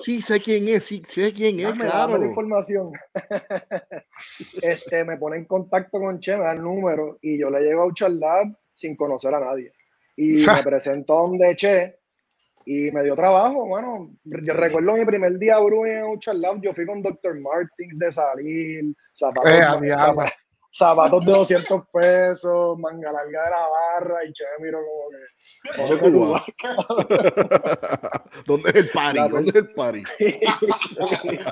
[0.00, 2.18] sí, quién es, sí, sé quién es, Dame, dame claro.
[2.18, 2.90] la información.
[4.62, 7.82] este, me pone en contacto con Che, me da el número y yo le llego
[7.82, 9.72] a Uchar Lab sin conocer a nadie.
[10.16, 11.98] Y me presento donde Che
[12.66, 14.10] y me dio trabajo, bueno.
[14.24, 17.38] Yo recuerdo mi primer día brewing en Lab, yo fui con Dr.
[17.40, 20.32] Martins de salir, zapatos, Eh, zapa-
[20.70, 25.18] zapatos de 200 pesos, manga larga de la barra y Che me miró como que...
[25.94, 26.42] ¿Dónde tú vas?
[28.46, 29.28] ¿Dónde es el party?
[29.28, 30.02] ¿Dónde es el party?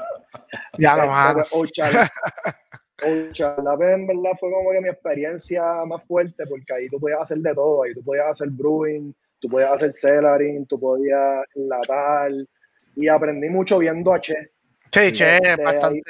[0.78, 1.42] Ya lo mano.
[3.04, 7.38] Ochalap en verdad fue como que mi experiencia más fuerte porque ahí tú podías hacer
[7.38, 12.30] de todo, ahí tú podías hacer brewing, tú podías hacer cellaring, tú podías enlatar
[12.94, 14.34] y aprendí mucho viendo a Che.
[14.92, 16.00] Sí, Che, Este, es bastante.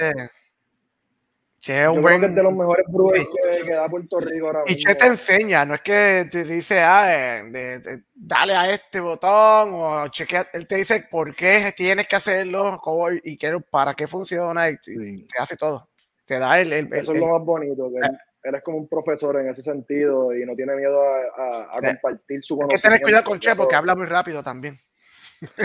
[1.60, 2.30] Che, es Yo un creo que buen.
[2.30, 3.62] es de los mejores brewers Sí.
[3.64, 4.90] que, da Puerto Rico ahora Y mismo.
[4.90, 9.00] Che te enseña, no es que te dice, ah, eh, de- de- dale a este
[9.00, 13.94] botón o chequea, él te dice por qué tienes que hacerlo cómo, y qué, para
[13.94, 15.88] qué funciona y, te hace todo.
[16.26, 16.72] Te da el...
[16.72, 19.48] el- el- Eso es lo más bonito, que él, él es como un profesor en
[19.48, 21.86] ese sentido y no tiene miedo a, a- a Sí.
[21.86, 22.82] compartir su hay que conocimiento.
[22.88, 24.76] tener cuidado con Che porque habla muy rápido también.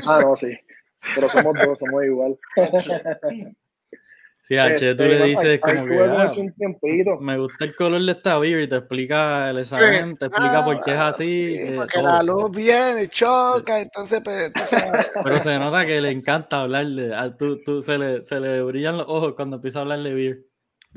[0.06, 0.58] Ah, no, sí.
[1.16, 2.38] Pero somos dos, somos igual.
[4.44, 7.20] Sí, a Che tú Este, le bueno, dices como que ah, Che un tiempito.
[7.20, 10.64] me gusta el color de esta beer y te explica el examen, te explica Ah,
[10.66, 11.26] por qué es así.
[11.48, 12.08] sí, eh, porque todo.
[12.08, 15.12] la luz viene, choca, entonces pues, sabes.
[15.22, 17.14] Pero se nota que le encanta hablarle.
[17.14, 20.14] a- tú, tú, se, le, se le brillan los ojos cuando empieza a hablar de
[20.14, 20.38] beer.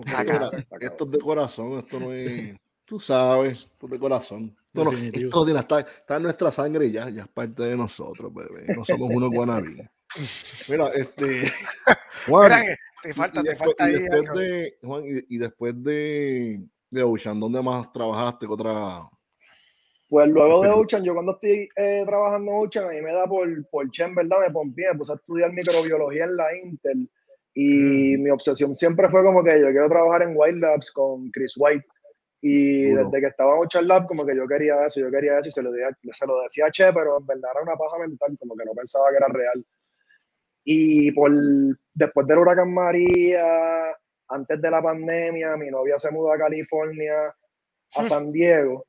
[0.03, 0.65] Porque mira, cabrón.
[0.81, 2.57] esto es de corazón, esto no es.
[2.85, 4.57] Tú sabes, esto es de corazón.
[4.67, 7.77] Esto, no- esto tiene- está, está en nuestra sangre y ya, ya es parte de
[7.77, 8.75] nosotros, bebé.
[8.75, 9.77] No somos unos guanabí.
[10.69, 11.53] Mira, este.
[12.27, 14.01] Juan, Mira te y- falta, y te después, falta y ahí.
[14.03, 14.39] después algo.
[14.41, 18.47] de, Juan, y, y después de, de Ocean, ¿dónde más trabajaste?
[18.47, 19.09] ¿Qué otra?
[20.09, 20.69] Pues luego de.
[20.71, 24.03] Ocean, yo cuando estoy eh, trabajando en Ocean, a mí me da por, por Che,
[24.03, 27.09] en verdad, me pompié, me puse a estudiar microbiología en la Intel.
[27.55, 31.55] Y mi obsesión siempre fue como que yo quiero trabajar en Wild Labs con Chris
[31.57, 31.87] White.
[32.43, 33.05] Y Duro.
[33.05, 35.53] desde que estaba en Ocean Lab, como que yo quería eso, yo quería eso, y
[35.53, 38.37] se lo, decía, se lo decía a Che, pero en verdad era una paja mental,
[38.39, 39.65] como que no pensaba que era real.
[40.65, 41.31] Y por,
[41.93, 43.95] después del huracán María,
[44.29, 47.15] antes de la pandemia, mi novia se mudó a California,
[47.97, 48.87] a San Diego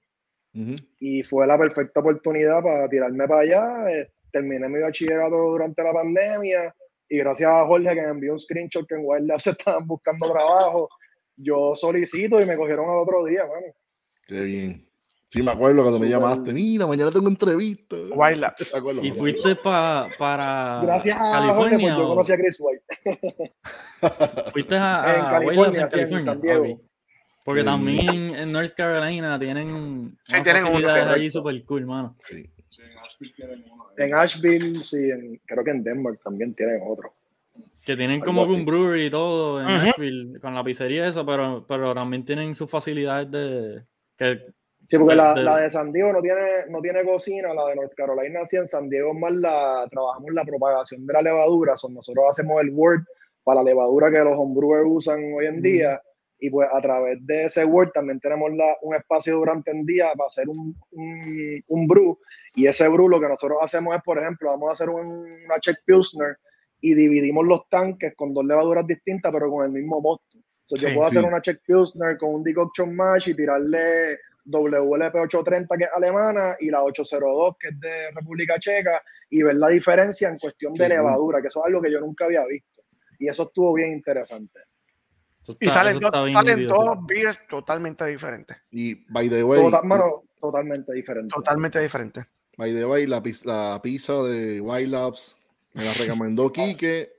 [0.53, 0.75] Ujú.
[0.99, 3.91] y fue la perfecta oportunidad para tirarme para allá.
[3.91, 6.73] Eh, terminé mi bachillerato durante la pandemia
[7.11, 10.31] y gracias a Jorge que me envió un screenshot que en Wild Labs estaban buscando
[10.31, 10.89] trabajo,
[11.35, 13.73] yo solicito y me cogieron al otro día, mano.
[14.27, 14.87] Qué bien.
[15.29, 16.51] Sí, me acuerdo cuando me llamaste.
[16.53, 17.95] Mira, mañana tengo entrevista.
[18.15, 18.71] Wild Labs.
[18.73, 21.95] Me acuerdo, Y fuiste pa, para Gracias a Jorge, California.
[21.97, 23.53] yo o- conocí a Chris White.
[24.53, 26.63] Fuiste a, En California, sí, en San Diego.
[26.65, 26.81] Ok.
[27.43, 27.65] Porque Sí.
[27.65, 32.15] también en North Carolina tienen, Sí, tienen uno, allí super cool, mano.
[32.23, 32.45] Sí.
[32.81, 33.85] Sí, en Asheville tienen uno.
[33.97, 37.13] En Asheville, sí, en- creo que en Denver también tienen otro.
[37.85, 38.55] Que tienen Algo como así.
[38.55, 39.75] un brewery y todo en Ujú.
[39.85, 43.83] Nashville, con la pizzería esa, pero, pero también tienen sus facilidades de...
[44.17, 44.45] Que,
[44.87, 47.67] Sí, porque De- la, de- la de San Diego no tiene, no tiene cocina, la
[47.67, 51.77] de North Carolina sí, en San Diego más la, trabajamos la propagación de la levadura,
[51.77, 53.03] son, nosotros hacemos el Word
[53.43, 56.01] para la levadura que los homebrewers usan hoy en día,
[56.39, 60.07] y pues a través de ese Word también tenemos la, un espacio durante el día
[60.17, 62.17] para hacer un, un, un brew,
[62.55, 65.59] y ese brew lo que nosotros hacemos es, por ejemplo, vamos a hacer un- una
[65.59, 66.37] Czech Pilsner,
[66.83, 70.37] y dividimos los tanques con dos levaduras distintas, pero con el mismo mosto.
[70.63, 71.27] Entonces, Sí, yo puedo hacer sí.
[71.27, 76.71] una Czech Pilsner con un decoction mash y tirarle WLP 830 que es alemana y
[76.71, 80.85] la 802 que es de República Checa y ver la diferencia en cuestión de Qué
[80.85, 80.95] cool.
[80.97, 82.81] levadura, que eso es algo que yo nunca había visto.
[83.19, 84.59] Y eso estuvo bien interesante.
[85.43, 86.63] eso Y está- salen, dos, está bien salen sí.
[86.65, 88.57] dos beers totalmente diferentes.
[88.71, 91.33] Y by the way, Tota- mano, totalmente diferente.
[91.33, 92.25] Totalmente diferentes.
[92.61, 95.35] By the way, la, la pizza de Wild Labs
[95.73, 97.09] me la recomendó Quique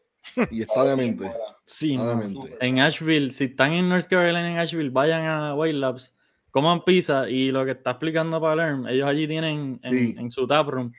[0.52, 1.32] y está de mente.
[1.64, 2.56] Sí, Está demente.
[2.60, 6.14] en Asheville, si están en North Carolina, en Asheville, vayan a White Labs,
[6.52, 10.14] coman pizza y lo que está explicando Palerm, ellos allí tienen en, Sí.
[10.16, 10.92] en su taproom,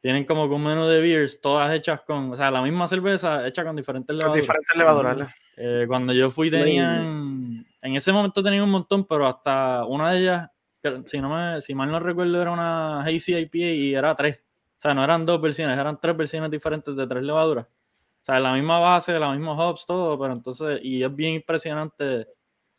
[0.00, 3.46] tienen como que un menú de beers, todas hechas con, o sea, la misma cerveza
[3.46, 4.40] hecha con diferentes Con levaduras.
[4.42, 5.34] diferentes levaduras.
[5.56, 10.18] Eh, cuando yo fui tenían, en ese momento tenían un montón, pero hasta una de
[10.20, 10.50] ellas,
[11.06, 14.36] si, no me, si mal no recuerdo, era una Hazy IPA y era tres.
[14.36, 17.66] O sea, no eran dos versiones, eran tres versiones diferentes de tres levaduras.
[17.66, 22.28] O sea, la misma base, la misma hops, todo, pero entonces, y es bien impresionante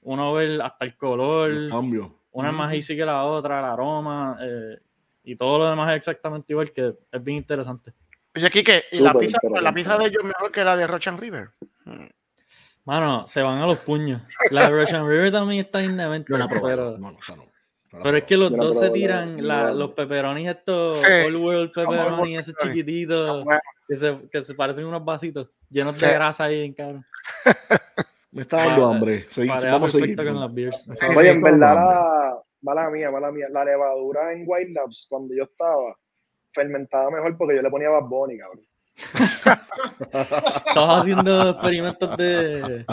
[0.01, 2.07] uno ver hasta el color, Los cambios.
[2.31, 4.77] una es más hazy que la otra, el aroma, eh,
[5.23, 7.93] y todo lo demás es exactamente igual, que es bien interesante.
[8.35, 11.09] Oye, Kike, ¿y la pizza, la pizza de ellos es mejor que la de Roche
[11.09, 11.49] and River?
[12.85, 14.21] Mano, se van a los puños.
[14.51, 16.75] La Russian River también está indemente, Yo la probé.
[16.75, 16.97] pero...
[16.97, 17.17] No, no.
[17.35, 17.45] No
[18.03, 21.05] Pero es que los dos se tiran la- los pepperonis estos, Sí.
[21.25, 25.95] All World pepperoni, World esos chiquititos, Bueno, que se, que se parecen unos vasitos llenos
[25.95, 26.05] Sí.
[26.05, 27.05] de grasa ahí en cara.
[28.31, 29.25] Me está dando hambre.
[29.35, 30.15] Pareja vamos a seguir.
[30.15, 30.85] con las beers.
[31.17, 35.43] Oye, en verdad, la, mala mía, mala mía, la levadura en Wild Labs, cuando yo
[35.43, 35.95] estaba,
[36.51, 38.61] fermentaba mejor porque yo le ponía Bad Bunny, cabrón.
[40.67, 42.85] Estamos haciendo experimentos de.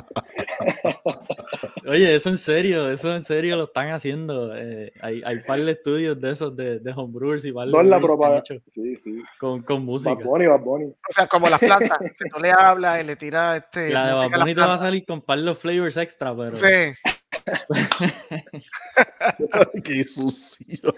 [1.86, 4.56] Oye, eso en serio, eso en serio lo están haciendo.
[4.56, 7.82] Eh, hay, hay par de estudios de esos de, de homebrewers y par de No
[7.82, 8.38] la reels que han propaganda.
[8.40, 9.22] hecho Sí, sí.
[9.38, 10.14] con, con música.
[10.14, 10.84] Bad Bunny, Bad Bunny.
[10.86, 13.90] o sea, como las plantas, que tú le hablas y le tiras este.
[13.90, 16.56] La de Bad Bunny te va a salir con par de flavors extra, pero.
[16.56, 16.92] Sí,
[19.84, 20.94] Qué sucio.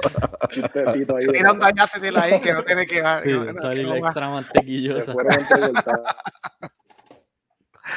[1.33, 2.96] Tira un dañazo de ahí que no tiene que.
[2.96, 5.14] Sí, no- no- salir no extra mantequillosa.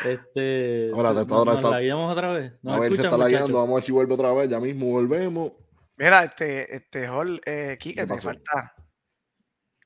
[0.05, 0.91] Este.
[0.93, 2.53] Ahora, ¿nos- hasta ahora ¿Nos está- la guiamos otra vez?
[2.61, 3.57] ¿Nos A ver si escuchan, está lagueando.
[3.57, 4.49] Vamos a ver si vuelve otra vez.
[4.49, 5.51] Ya mismo volvemos.
[5.97, 8.21] Mira, este, este Hall, eh, Kike, ¿Qué te pasó?
[8.29, 8.73] falta.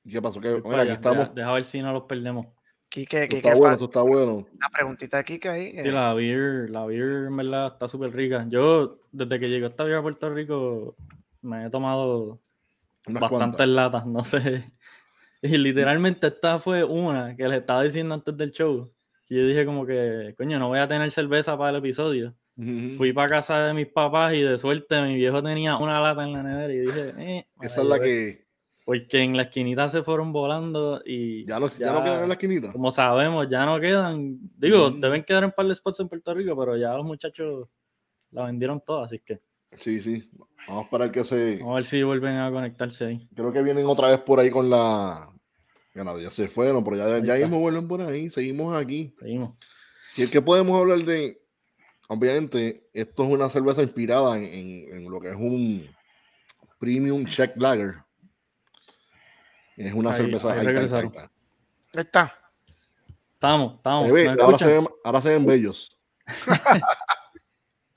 [0.09, 0.39] ¿Qué pasó?
[0.39, 1.19] Mira, aquí estamos.
[1.25, 2.47] Deja, deja ver si no los perdemos.
[2.89, 4.33] Kike, Esto Kike, está bueno, esto está bueno.
[4.53, 5.71] una preguntita de Kike ahí.
[5.71, 8.45] Sí, eh, la beer, la beer en verdad está súper rica.
[8.49, 10.95] Yo, desde que llegué esta beer a Puerto Rico,
[11.41, 12.41] me he tomado
[13.07, 13.67] Unas bastantes cuantas.
[13.67, 14.71] latas, no sé.
[15.43, 18.91] Y literalmente esta fue una que les estaba diciendo antes del show.
[19.31, 22.35] Que yo dije como que, coño, no voy a tener cerveza para el episodio.
[22.57, 22.95] Ujú.
[22.97, 26.33] Fui para casa de mis papás y de suerte mi viejo tenía una lata en
[26.33, 28.45] la nevera y dije, eh, Esa es la que.
[28.83, 32.33] Porque en la esquinita se fueron volando y Ya no, ya no quedan en la
[32.33, 32.73] esquinita.
[32.73, 34.37] como sabemos, ya no quedan.
[34.57, 37.69] Digo, deben quedar un par de spots en Puerto Rico, pero ya los muchachos
[38.31, 39.39] la vendieron toda, así que
[39.77, 40.29] Sí, sí.
[40.67, 41.55] Vamos a esperar que se.
[41.59, 43.29] vamos a ver si vuelven a conectarse ahí.
[43.33, 45.30] Creo que vienen otra vez por ahí con la.
[45.93, 48.29] Bueno, ya se fueron, pero ya, ya mismo vuelven por ahí.
[48.29, 49.13] Seguimos aquí.
[49.19, 49.55] Seguimos.
[50.15, 51.41] ¿Y qué podemos hablar de?
[52.07, 55.87] Obviamente, esto es una cerveza inspirada en, en- en lo que es un
[56.79, 57.95] Premium Czech Lager.
[59.77, 60.51] Es una Ahí- cerveza.
[60.53, 61.09] ahí ahí está, ahí
[61.93, 62.33] está.
[63.33, 64.07] Estamos, estamos.
[64.07, 65.97] Se ve, ¿Me ahora, se ven, ahora se ven bellos.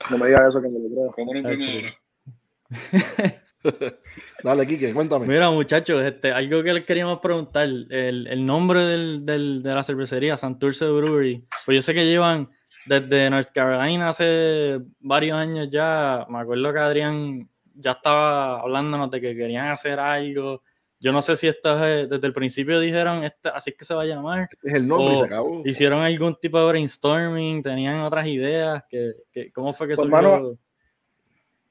[0.09, 1.11] No me digas eso que me lo creo.
[1.13, 1.33] Como.
[4.43, 5.27] Dale, Kike, cuéntame.
[5.27, 9.83] Mira, muchachos, este, algo que les queríamos preguntar, el, el nombre del, del- de la
[9.83, 12.49] cervecería, Santurce Brewery, pues yo sé que llevan
[12.85, 19.19] desde North Carolina hace varios años ya, me acuerdo que Adrián ya estaba hablándonos de
[19.21, 20.61] que querían hacer algo,
[20.99, 23.93] yo no sé si esto es, desde el principio dijeron, este, así es que se
[23.95, 25.61] va a llamar, Este es el nombre y o se acabó.
[25.65, 30.29] hicieron algún tipo de brainstorming, tenían otras ideas, que, que- ¿cómo fue que Pues, surgió?
[30.31, 30.57] mano,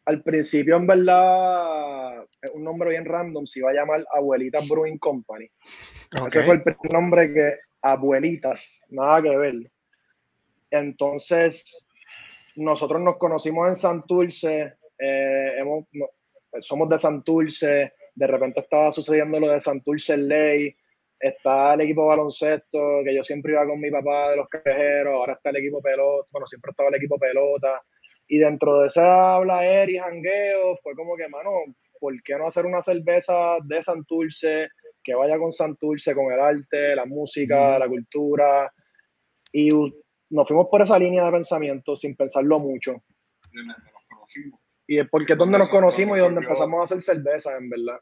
[0.06, 3.46] Al principio, en verdad, es un nombre bien random.
[3.46, 5.50] Se iba a llamar Abuelitas Brewing Company.
[6.26, 9.54] Ese fue el primer nombre que abuelitas, nada que ver.
[10.70, 11.88] Entonces,
[12.56, 16.08] nosotros nos conocimos en Santurce, eh, hemos, no-
[16.60, 20.74] somos de Santurce, de repente estaba sucediendo lo de Santurce Ley,
[21.18, 25.34] está el equipo baloncesto, que yo siempre iba con mi papá de los quejeros, ahora
[25.34, 27.82] está el equipo pelota, bueno, siempre estaba el equipo pelota,
[28.28, 31.50] y dentro de esa habla y jangueo, fue como que, mano,
[32.00, 34.68] ¿por qué no hacer una cerveza de Santurce?
[35.04, 38.72] que vaya con Santurce, con el arte, la música, la cultura.
[39.52, 39.68] Y
[40.30, 42.92] nos fuimos por esa línea de pensamiento sin pensarlo mucho.
[43.52, 43.76] Nos
[44.08, 44.60] conocimos.
[44.86, 48.00] Y es porque es donde nos conocimos y donde empezamos a hacer cerveza, en verdad.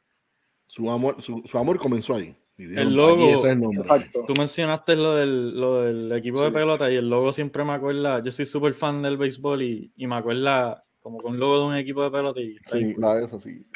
[0.67, 2.35] Su amor, su, su amor comenzó ahí.
[2.59, 3.81] El logo- "Aquí ese es el nombre".
[3.81, 4.25] Exacto.
[4.27, 8.23] Tú mencionaste lo del, lo del equipo de pelota y el logo siempre me acuerda.
[8.23, 11.65] Yo soy súper fan del béisbol y, y me acuerda como con un logo de
[11.67, 12.41] un equipo de pelota.
[12.41, 13.67] Y, Sí, la de esa sí.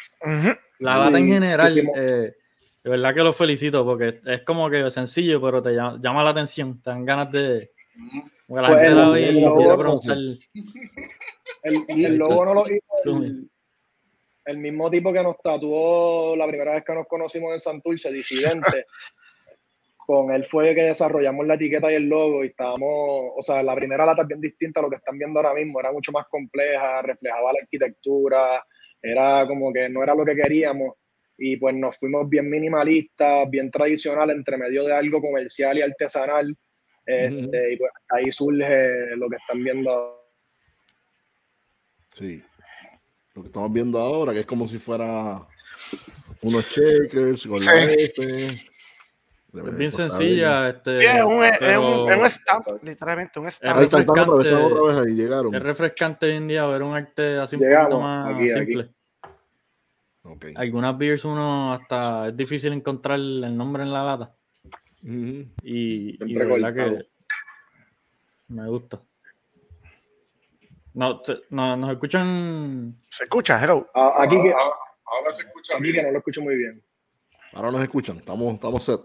[0.78, 2.34] La Sí, lata en general, eh,
[2.84, 6.30] de verdad que lo felicito porque es como que sencillo, pero te llama, llama la
[6.30, 6.80] atención.
[6.80, 7.72] Te dan ganas de.
[8.48, 10.16] La Pues el- logo- preguntar.
[10.16, 10.38] El,
[11.96, 13.20] Y- el logo no lo hizo.
[14.46, 18.86] El, mismo tipo que nos tatuó la primera vez que nos conocimos en Santurce, disidente,
[19.96, 23.74] con él fue que desarrollamos la etiqueta y el logo y estábamos, o sea, la
[23.74, 26.26] primera lata es bien distinta a lo que están viendo ahora mismo, era mucho más
[26.28, 28.64] compleja, reflejaba la arquitectura,
[29.02, 30.94] era como que no era lo que queríamos
[31.38, 36.56] y pues nos fuimos bien minimalistas, bien tradicional entre medio de algo comercial y artesanal
[37.06, 40.20] este, y pues ahí surge lo que están viendo.
[42.14, 42.42] Sí.
[43.36, 45.46] Lo que estamos viendo ahora, que es como si fuera
[46.40, 48.46] unos shakers con la F.
[48.46, 50.70] Es bien sencilla.
[50.70, 53.76] Este, Sí, es un, es un, es un stamp, literalmente, un Es stamp.
[53.76, 54.74] Ahí está, están otra vez, refrescante.
[54.74, 55.54] otra vez ahí, llegaron.
[55.54, 58.72] es refrescante hoy en día ver un arte así un poquito más aquí, aquí.
[58.72, 58.90] simple.
[60.56, 64.34] Algunas beers uno hasta es difícil encontrar el nombre en la lata.
[65.02, 67.06] Y, y verdad que
[68.48, 69.00] me gusta.
[70.96, 72.96] No, no, nos escuchan.
[73.10, 73.86] Se escucha, hello.
[73.94, 76.82] Ah, aquí, que, Ahora, ahora se escucha aquí que no lo escucho muy bien.
[77.52, 79.00] Ahora nos escuchan, estamos, estamos set.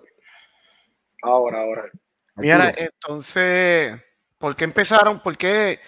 [1.21, 1.91] Ahora, ahora.
[2.37, 4.01] Mira, entonces,
[4.37, 5.21] ¿por qué empezaron?
[5.21, 5.81] ¿Por qué?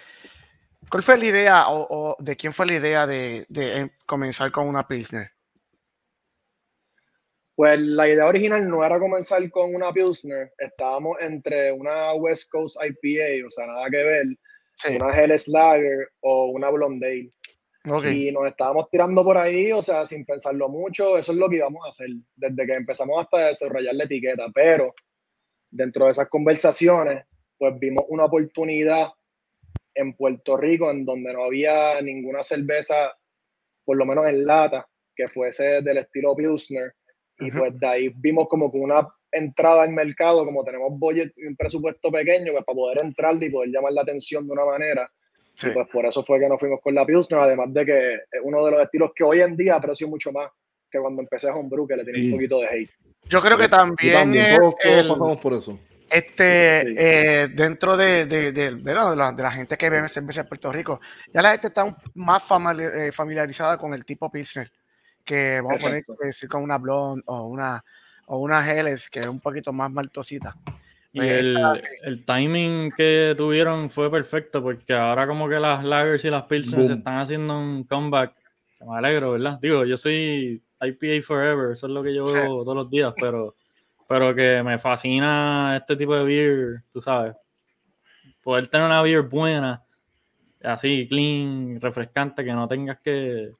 [0.90, 4.52] ¿Cuál fue la idea o, o de quién fue la idea de, de, eh, comenzar
[4.52, 5.30] con una Pilsner?
[7.54, 12.76] Pues la idea original no era comenzar con una Pilsner, estábamos entre una West Coast
[12.76, 14.26] IPA, o sea, nada que ver,
[14.76, 17.94] Sí, una Helles Lager o una Blonde Ale.
[17.96, 18.04] ok.
[18.06, 21.56] Y nos estábamos tirando por ahí, o sea, sin pensarlo mucho, eso es lo que
[21.56, 24.46] íbamos a hacer, desde que empezamos hasta desarrollar la etiqueta.
[24.54, 24.94] Pero
[25.70, 27.24] dentro de esas conversaciones,
[27.58, 29.08] pues vimos una oportunidad
[29.94, 33.16] en Puerto Rico en donde no había ninguna cerveza,
[33.84, 36.94] por lo menos en lata, que fuese del estilo Pilsner.
[37.38, 37.58] Y Ujú.
[37.58, 41.56] pues de ahí vimos como que una entrada al mercado, como tenemos budget y un
[41.56, 45.10] presupuesto pequeño, pues para poder entrar y poder llamar la atención de una manera.
[45.54, 45.68] Sí.
[45.68, 48.40] Y pues por eso fue que nos fuimos con la Pilsner, además de que es
[48.42, 50.48] uno de los estilos que hoy en día aprecio mucho más
[50.90, 52.26] que cuando empecé a Homebrew, que le tenía Sí.
[52.28, 52.90] un poquito de hate.
[53.28, 55.78] Yo creo que también, también, todos, todos el- pasamos por eso.
[56.10, 56.94] este, Sí.
[56.98, 61.00] eh, dentro de, de, de- la, de la gente que bebe cerveza en Puerto Rico,
[61.32, 62.42] ya la gente está un- más
[62.78, 64.70] eh, familiarizada con el tipo Pilsner,
[65.24, 66.16] que vamos a poner Exacto.
[66.20, 67.82] que decir con una Blonde o una,
[68.26, 70.56] o una Helles, que es un poquito más maltosita.
[71.12, 76.24] Y Pues el, el timing que tuvieron fue perfecto porque ahora como que las lagers
[76.24, 76.90] y las Boom.
[76.90, 78.34] están haciendo un comeback.
[78.80, 79.58] Me alegro, ¿verdad?
[79.62, 82.34] Digo, yo soy IPA forever, eso es lo que yo Sí.
[82.34, 83.54] veo todos los días, pero,
[84.08, 87.34] pero que me fascina este tipo de beer, tú sabes.
[88.42, 89.82] Poder tener una beer buena,
[90.62, 93.52] así, clean, refrescante, que no tengas que...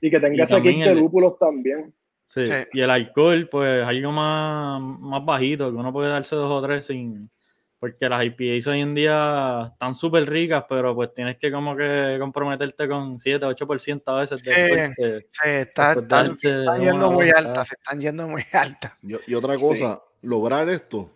[0.00, 1.92] Y que tenga Y ese también kit de lúpulos también.
[2.32, 2.46] Sí.
[2.46, 2.52] Sí.
[2.74, 6.86] Y el alcohol, pues algo más, más bajito, que uno puede darse dos o tres
[6.86, 7.28] sin.
[7.80, 12.18] Porque las IPAs hoy en día están súper ricas, pero pues tienes que como que
[12.20, 14.92] comprometerte con 7, 8% a veces de Sí.
[14.96, 18.92] que- se está- de darte se están yendo muy altas, se están yendo muy altas.
[19.02, 19.62] Y, y otra Sí.
[19.62, 21.10] cosa, lograr esto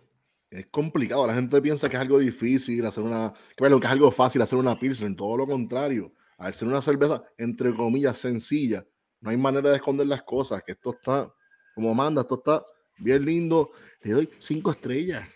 [0.49, 1.25] es complicado.
[1.27, 4.41] La gente piensa que es algo difícil hacer una, que, bueno, que es algo fácil
[4.41, 6.11] hacer una pilsner, todo lo contrario.
[6.51, 8.83] Ser una cerveza, entre comillas, sencilla,
[9.21, 11.31] no hay manera de esconder las cosas, que esto está,
[11.73, 12.63] como manda, esto está
[12.97, 13.71] bien lindo.
[14.01, 15.27] Le doy cinco estrellas.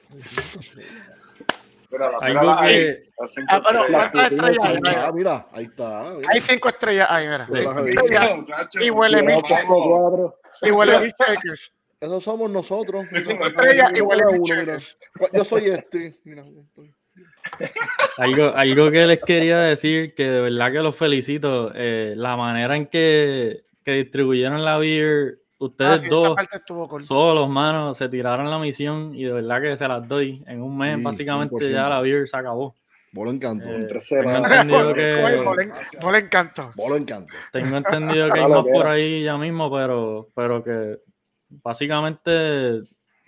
[1.91, 2.11] Mira
[2.43, 3.09] la- que-
[3.47, 3.87] Ah, pero estrellas.
[3.91, 4.73] ¿cuántas pusimos estrellas?
[4.75, 4.89] cinco.
[4.89, 4.95] hay?
[4.99, 6.03] Ah, mira, ahí está.
[6.15, 6.29] mira.
[6.31, 7.47] Hay cinco estrellas ahí, mira.
[7.51, 7.59] Sí.
[7.59, 8.39] Estrellas.
[8.81, 10.39] Y huele cuatro.
[10.61, 11.73] Y huele Big Shakers.
[11.99, 13.05] Esos somos nosotros.
[13.11, 13.25] mira.
[13.25, 14.77] Cinco estrellas y huele uno, mira.
[15.33, 16.19] Yo soy este.
[16.23, 16.93] Mira, estoy-
[18.17, 22.75] Algo, algo que les quería decir, que de verdad que los felicito, eh, la manera
[22.77, 28.49] en que, que distribuyeron la beer, Ah, ustedes sí, esa dos, solos, manos, se tiraron
[28.49, 30.41] la misión y de verdad que se las doy.
[30.47, 31.71] En un mes, Sí, básicamente, 100%.
[31.71, 32.75] ya la beer se acabó.
[33.11, 33.67] Bolo encanto.
[33.67, 34.51] Eh, Tres tengo semanas.
[34.51, 36.71] entendido que, le encantó.
[36.75, 37.33] Bolo encanto.
[37.51, 40.99] tengo entendido que hay Ah, más por ahí ya mismo, pero, pero que
[41.49, 42.81] básicamente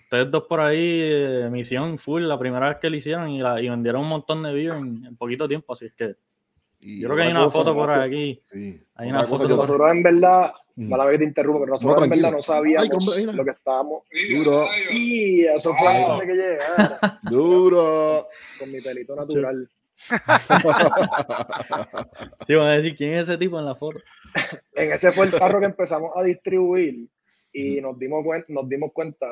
[0.04, 3.60] ustedes dos por ahí, eh, misión full, la primera vez que lo hicieron y, la,
[3.60, 6.14] y vendieron un montón de beer en, en poquito tiempo, así es que
[6.84, 8.42] Y yo creo que hay una foto por aquí.
[8.52, 8.80] Sí.
[8.96, 10.88] Hay una foto por- Nosotros en verdad, Mm.
[10.88, 13.50] mala vez que te interrumpo, pero nosotros No, en verdad no sabíamos Ay, lo que
[13.50, 14.02] estábamos.
[14.34, 14.64] Duro.
[14.90, 16.12] Y eso fue Wow.
[16.12, 18.28] antes de que llegara, Duro.
[18.58, 19.68] con mi pelito natural.
[22.46, 23.98] Sí, van a decir quién es ese tipo en la foto.
[24.74, 27.06] En ese fue el carro que empezamos a distribuir
[27.52, 29.26] y nos dimos, cuen- nos dimos cuenta,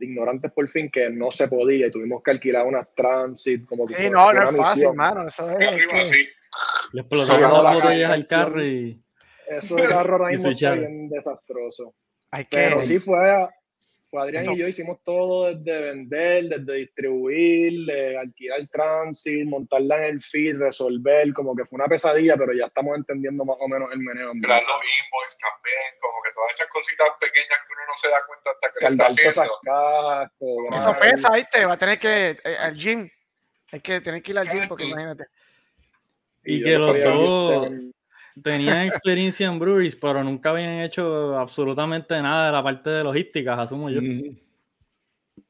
[0.00, 3.94] ignorantes por fin, que no se podía y tuvimos que alquilar unas transit como que
[3.94, 5.26] Sí, no, no es fácil, mano.
[5.28, 5.58] Eso es.
[6.92, 9.02] Le explotaron las la botellas al carro y
[9.46, 11.94] Eso de carro ahora mismo está bien desastroso.
[12.30, 12.56] Hay que.
[12.56, 13.18] Pero sí fue,
[14.10, 14.52] Pues Adrián Eso.
[14.52, 20.58] y yo hicimos todo desde vender, desde distribuir, de alquilar transit, montarla en el feed,
[20.58, 24.32] resolver, como que fue una pesadilla, pero ya estamos entendiendo más o menos el meneo.
[24.32, 28.08] en Crear los invoices también, como que todas esas cositas pequeñas que uno no se
[28.08, 30.30] da cuenta hasta que lo Cargar está cajas,
[30.80, 31.64] Eso pesa, ¿viste?
[31.64, 33.08] Va a tener que eh, al gym.
[33.72, 35.26] Hay que tener que ir al gym porque imagínate.
[36.54, 37.70] Y que los dos-
[38.42, 43.60] Tenían experiencia en breweries, pero nunca habían hecho absolutamente nada de la parte de logística,
[43.60, 44.00] asumo yo.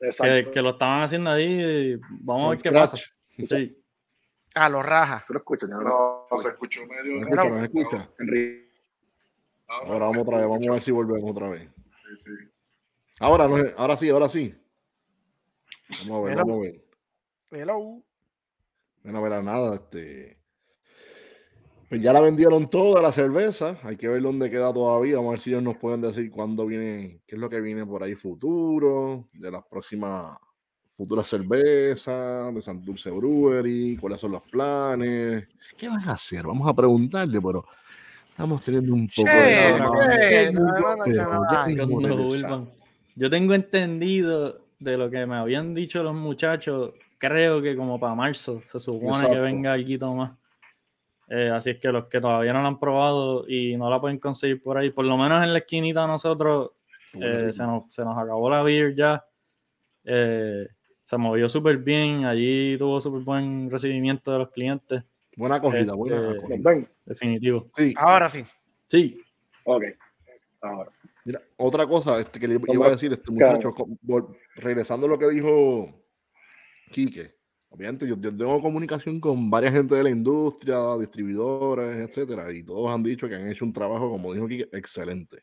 [0.00, 0.46] Exacto.
[0.48, 1.44] Que, que lo estaban haciendo ahí.
[1.94, 2.96] y Vamos a ver qué pasa.
[3.48, 3.76] Sí.
[4.54, 5.24] A los rajas.
[5.26, 5.68] ¿Tú lo escuchas?
[5.68, 7.20] No, no se escuchó medio.
[7.20, 7.44] ¿Me escucha?
[7.50, 8.08] ¿Me escucha?
[8.18, 8.70] Enrique.
[9.68, 11.68] Ahora vamos otra vez, vamos a ver si volvemos otra vez.
[11.68, 12.30] Sí, sí.
[13.20, 14.52] Ahora, no, es- ahora sí, ahora sí.
[16.00, 16.44] Vamos a ver, Hello.
[16.46, 16.80] vamos a ver.
[17.52, 18.02] Hello.
[19.04, 20.39] Bueno, a ver, a nada, este.
[21.90, 23.76] Pues ya la vendieron toda la cerveza.
[23.82, 25.16] Hay que ver dónde queda todavía.
[25.16, 27.84] Vamos a ver si ellos nos pueden decir cuándo viene, qué es lo que viene
[27.84, 30.38] por ahí futuro, de las próximas
[30.96, 35.48] futuras cervezas, de Santurce Brewery, cuáles son los planes.
[35.76, 36.46] ¿Qué van a hacer?
[36.46, 37.66] Vamos a preguntarle, pero
[38.28, 40.54] estamos teniendo un poco de.
[43.16, 48.14] Yo tengo entendido de lo que me habían dicho los muchachos, creo que como para
[48.14, 50.39] marzo se supone que venga algo más.
[51.32, 54.18] Eh, así es que los que todavía no la han probado y no la pueden
[54.18, 56.72] conseguir por ahí, por lo menos en la esquinita nosotros
[57.14, 59.24] eh, se, nos, se nos acabó la beer ya.
[60.04, 60.66] Eh,
[61.04, 65.04] se movió súper bien, allí tuvo súper buen recibimiento de los clientes,
[65.36, 66.88] Buena acogida, buena Este, acogida.
[67.04, 67.70] Definitivo.
[67.76, 67.94] Sí.
[67.96, 68.44] Ahora sí.
[68.88, 69.20] Sí,
[69.64, 69.84] Ok.
[70.60, 70.90] Ahora.
[71.24, 73.72] Mira, otra cosa este, que le iba a decir, este muchacho,
[74.56, 75.86] regresando a lo que dijo
[76.90, 77.36] Quique,
[77.70, 82.92] obviamente yo, yo tengo comunicación con varias gente de la industria, distribuidores, etcétera, y todos
[82.92, 85.42] han dicho que han hecho un trabajo, como dijo Quique, excelente.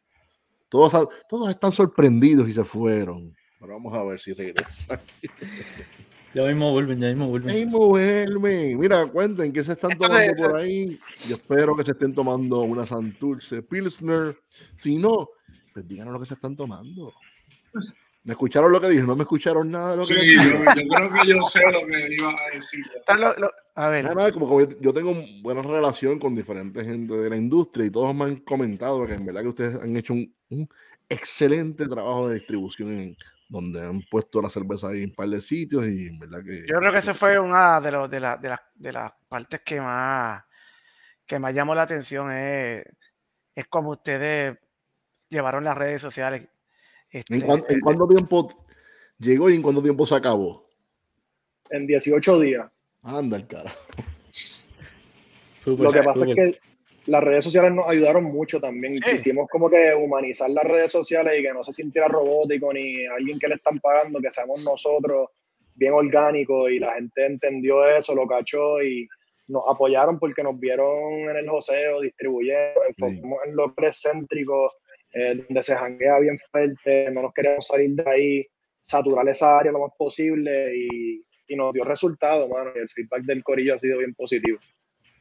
[0.69, 3.33] Todos, todos están sorprendidos y se fueron.
[3.59, 4.99] Pero vamos a ver si regresan.
[6.33, 7.55] ya mismo vuelven, ya mismo vuelven.
[7.55, 8.75] Ey, mujerme.
[8.75, 10.99] Mira, cuenten qué se están tomando por ahí.
[11.27, 14.37] Yo espero que se estén tomando una Santurce Pilsner.
[14.75, 15.29] Si no,
[15.73, 17.13] pues díganos lo que se están tomando.
[18.27, 19.03] ¿Me escucharon lo que dije?
[19.03, 21.87] ¿No me escucharon nada de lo que Sí, les yo, creo que yo sé lo
[21.87, 22.85] que iba a decir.
[22.97, 27.13] Están lo- lo- a ver, Nada, como que yo tengo buena relación con diferentes gente
[27.15, 30.11] de la industria y todos me han comentado que en verdad que ustedes han hecho
[30.11, 30.67] un, un
[31.07, 33.17] excelente trabajo de distribución en
[33.47, 36.65] donde han puesto la cerveza ahí en un par de sitios y en verdad que
[36.67, 39.61] yo creo que esa fue una de, los, de, la- de, la- de las partes
[39.65, 40.43] que más,
[41.25, 42.29] que más llamó la atención.
[42.29, 42.83] Es,
[43.55, 44.57] es como ustedes
[45.29, 46.45] llevaron las redes sociales.
[47.19, 48.49] Este, ¿En, cuán- en cuánto tiempo
[49.17, 50.67] llegó y en cuánto tiempo se acabó?
[51.69, 52.69] En 18 días.
[53.01, 53.73] Anda el cara.
[55.65, 56.59] Lo que pasa es que
[57.07, 58.97] las redes sociales nos ayudaron mucho también.
[58.97, 59.03] Sí.
[59.11, 63.39] Quisimos como que humanizar las redes sociales y que no se sintiera robótico ni alguien
[63.39, 65.29] que le están pagando, que seamos nosotros
[65.75, 69.07] bien orgánicos y la gente entendió eso, lo cachó y
[69.47, 74.73] nos apoyaron porque nos vieron en el joseo, distribuyendo, enfocamos en locales céntricos,
[75.17, 78.47] eh, donde se janguea bien fuerte, no nos queríamos salir de ahí,
[78.81, 82.71] saturar esa área lo más posible y, y nos dio resultado, mano.
[82.75, 84.59] Y el feedback del corillo ha sido bien positivo.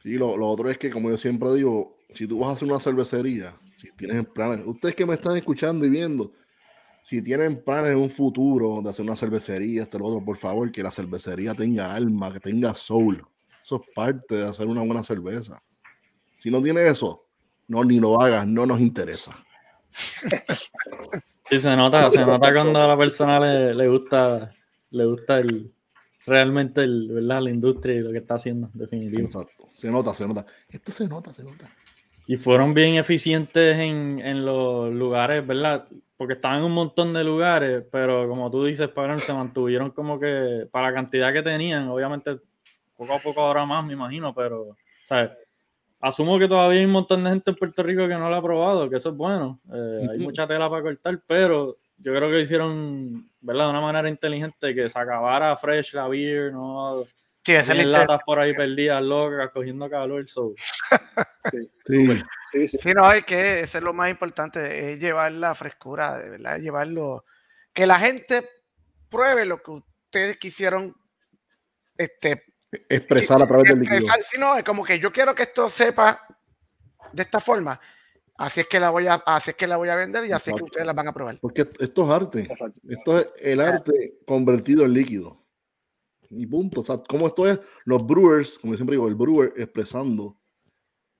[0.03, 2.67] Sí, lo, lo otro es que, como yo siempre digo, si tú vas a hacer
[2.67, 6.31] una cervecería, si tienes planes, ustedes que me están escuchando y viendo,
[7.03, 10.71] si tienen planes en un futuro de hacer una cervecería, esto, lo otro, por favor,
[10.71, 13.23] que la cervecería tenga alma, que tenga soul.
[13.63, 15.61] Eso es parte de hacer una buena cerveza.
[16.39, 17.25] Si no tiene eso,
[17.67, 19.35] no, ni lo hagas, no nos interesa.
[21.45, 24.53] Sí, se nota, se nota cuando a la persona le, le gusta,
[24.91, 25.71] le gusta el
[26.27, 27.41] realmente el, ¿verdad?
[27.41, 29.25] la industria y lo que está haciendo, definitivo.
[29.27, 29.69] Exacto.
[29.71, 30.45] Se nota, se nota.
[30.69, 31.69] Esto se nota, se nota.
[32.27, 35.87] Y fueron bien eficientes en, en los lugares, ¿verdad?
[36.17, 40.19] Porque estaban en un montón de lugares, pero como tú dices, Pablo, se mantuvieron como
[40.19, 42.37] que para la cantidad que tenían, obviamente
[42.97, 44.75] poco a poco ahora más, me imagino, pero,
[45.05, 45.31] ¿sabes?
[45.99, 48.41] Asumo que todavía hay un montón de gente en Puerto Rico que no lo ha
[48.41, 49.59] probado, que eso es bueno.
[49.73, 50.25] Eh, hay Ujú.
[50.25, 53.65] mucha tela para cortar, pero yo creo que hicieron, ¿verdad?
[53.65, 57.03] De una manera inteligente que se acabara fresh la beer, no
[57.43, 60.27] sí, esa latas por ahí perdidas, locas, cogiendo calor.
[60.27, 60.53] So.
[61.87, 62.23] Sí.
[62.51, 62.77] Sí, sí.
[62.81, 66.59] Sí, no, es que eso es lo más importante, es llevar la frescura, de verdad,
[66.59, 67.23] llevarlo,
[67.73, 68.47] que la gente
[69.09, 70.93] pruebe lo que ustedes quisieron
[71.97, 73.97] este, Expresar a través del líquido.
[73.97, 74.23] expresar.
[74.23, 76.25] Sí, no, es como que yo quiero que esto sepa
[77.13, 77.79] de esta forma,
[78.37, 80.49] así es que la voy a, así es que la voy a vender y así
[80.49, 80.65] es que Exacto.
[80.65, 81.39] ustedes la van a probar.
[81.39, 82.39] Porque esto es arte.
[82.41, 82.79] Exacto.
[82.87, 85.43] Esto es el arte convertido en líquido.
[86.29, 86.81] Y punto.
[86.81, 90.37] O sea, como esto es los brewers, como siempre digo, el brewer expresando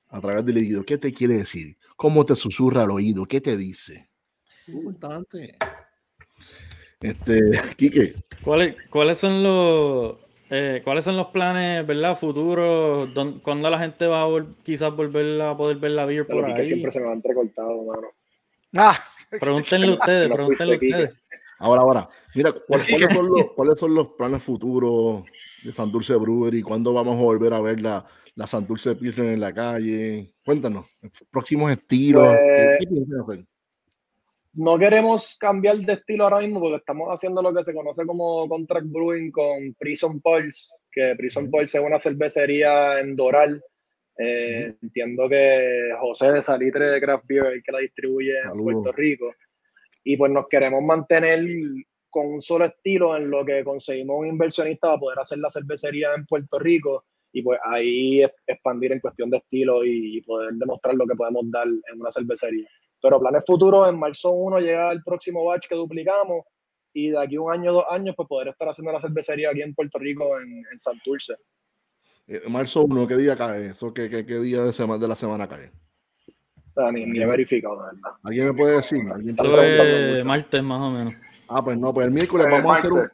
[0.10, 0.84] a través del líquido.
[0.84, 1.78] ¿Qué te quiere decir?
[1.96, 3.26] ¿Cómo te susurra al oído?
[3.26, 4.10] ¿Qué te dice?
[4.68, 5.58] Importante.
[7.00, 10.18] Este, Quique, ¿Cuáles, ¿Cuáles son los
[10.50, 13.14] eh, cuáles son los planes, verdad, futuros?
[13.14, 16.46] ¿Dón- ¿Cuándo la gente va a vol- quizás volver a poder ver la beer por
[16.46, 16.66] ahí?
[16.66, 18.08] siempre se me va entrecortado, mano.
[18.78, 18.98] Ah,
[19.40, 21.14] Pregúntenle ustedes, pregúntenle ustedes.
[21.60, 25.24] ahora, ahora, mira, ¿cuál- ¿cuáles son, los, cuáles son los planes futuros
[25.64, 26.62] de Santurce Brewery?
[26.62, 30.34] ¿Cuándo vamos a volver a ver la, la Santurce Pilsner en la calle?
[30.46, 30.86] Cuéntanos,
[31.30, 32.24] próximos estilos.
[32.26, 32.86] Pues- ¿qué-
[33.36, 33.46] qué?
[34.58, 38.50] No queremos cambiar de estilo ahora mismo porque estamos haciendo lo que se conoce como
[38.50, 43.64] contract brewing con Prison Pulse, que Prison Pulse es una cervecería en Doral.
[44.18, 48.64] Eh, Entiendo que José de Salitre de Craft Beer es el que la distribuye en.
[48.64, 49.32] Puerto Rico.
[50.04, 51.46] Y pues nos queremos mantener
[52.10, 56.16] con un solo estilo en lo que conseguimos un inversionista para poder hacer la cervecería
[56.16, 61.06] en Puerto Rico y pues ahí expandir en cuestión de estilo y poder demostrar lo
[61.06, 62.68] que podemos dar en una cervecería.
[63.02, 66.46] Pero planes futuros, en marzo 1 llega el próximo batch que duplicamos
[66.94, 69.76] y de aquí un año, dos años, pues poder estar haciendo la cervecería aquí en
[69.76, 71.36] Puerto Rico, en, en Santurce.
[72.28, 73.94] Eh, marzo 1, ¿qué día cae eso?
[73.94, 75.72] ¿Qué, qué, qué día de, semana, de la semana cae?
[76.76, 78.12] O sea, ni, ni he verificado, verdad.
[78.24, 79.00] ¿Alguien me puede decir?
[79.12, 80.26] ¿Alguien es mucho.
[80.26, 81.14] martes más o menos.
[81.48, 83.10] Ah, pues no, pues el miércoles Eh, vamos a hacer un...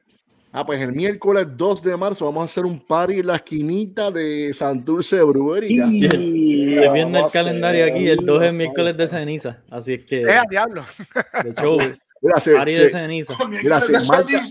[0.56, 4.12] Ah, pues el miércoles 2 de marzo vamos a hacer un party en la esquinita
[4.12, 5.82] de Santurce Brewery.
[5.90, 10.22] Y Estoy viendo el calendario aquí, el 2 es miércoles de ceniza, así es que
[10.22, 10.84] eh, diablo.
[11.44, 11.78] de show,
[12.22, 13.34] Mira, se, party de ceniza.
[13.50, 14.42] Mira, se marca-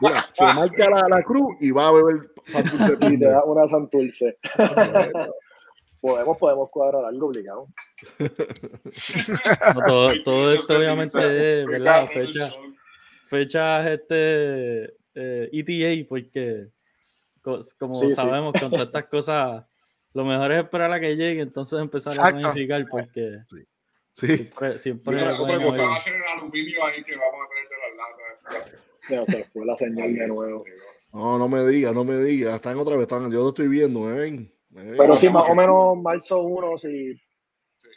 [0.00, 3.66] mira, se marca la, la cruz y va a beber Santurce Y te da una
[3.68, 4.36] Santurce.
[6.02, 7.68] podemos, podemos cuadrar algo obligado.
[8.18, 12.06] No, todo, todo esto obviamente es, ¿verdad?
[12.12, 12.50] Fecha,
[13.30, 16.68] fechas este eh, ETA, porque
[17.42, 18.14] co- como Sí, sí.
[18.14, 19.64] sabemos con todas estas cosas,
[20.14, 22.40] lo mejor es esperar a que llegue, entonces empezar a Exacto.
[22.40, 24.26] planificar, porque Sí.
[24.26, 25.82] siempre, siempre Otra- pueden otra cosa.
[25.86, 29.28] va a ser el aluminio ahí que vamos a tener de las latas.
[29.34, 30.64] Se fue la señal de nuevo.
[31.12, 32.54] No, no me diga, no me diga.
[32.56, 34.52] Están otra vez, están, yo lo estoy viendo, ¿me ven?
[34.70, 34.96] ¿Me ven?
[34.96, 37.20] Pero sí, Vamos más o a- menos marzo 1, si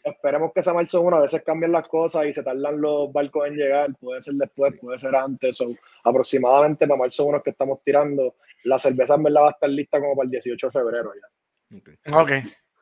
[0.05, 3.47] esperemos que sea marzo 1, a veces cambian las cosas y se tardan los barcos
[3.47, 7.79] en llegar, puede ser después, puede ser antes, o aproximadamente para marzo 1 que estamos
[7.83, 8.35] tirando,
[8.65, 11.77] la cerveza en verdad va a estar lista como para el 18 de febrero ya.
[11.77, 11.89] Ok.
[12.13, 12.31] Ok.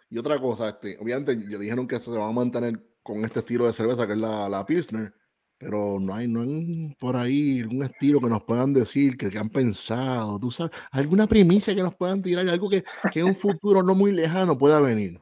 [0.09, 3.67] Y otra cosa, este, obviamente ya dijeron que se va a mantener con este estilo
[3.67, 5.13] de cerveza que es la, la Pilsner,
[5.57, 9.37] pero no hay, no hay por ahí un estilo que nos puedan decir, que, que
[9.37, 13.35] han pensado, tú sabes, alguna primicia que nos puedan tirar, algo que, que en un
[13.35, 15.21] futuro no muy lejano pueda venir.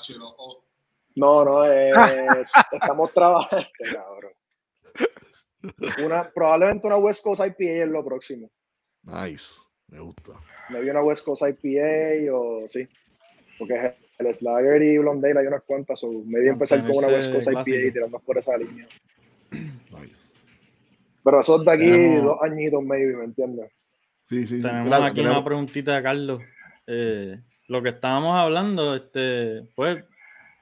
[0.00, 0.18] H2O.
[0.18, 0.63] No,
[1.16, 1.92] no, eh,
[2.72, 4.32] estamos trabajando, este cabrón.
[6.04, 8.50] Una, probablemente una West Coast IPA es lo próximo.
[9.02, 9.54] Nice,
[9.88, 10.32] me gusta.
[10.70, 12.86] Me vi una West Coast IPA o sí,
[13.58, 17.32] porque el Slager y Blondale hay unas cuantas, o me vi empezar con una West
[17.32, 18.86] Coast IPA y tirarnos por esa línea.
[19.50, 20.34] Nice.
[21.22, 23.72] Pero eso es de aquí Tenemos- dos añitos, maybe, ¿me entiendes?
[24.28, 24.60] Sí, sí.
[24.60, 26.42] Tenemos aquí tenemos- una preguntita de Carlos.
[26.86, 30.04] Eh, lo que estábamos hablando, este, pues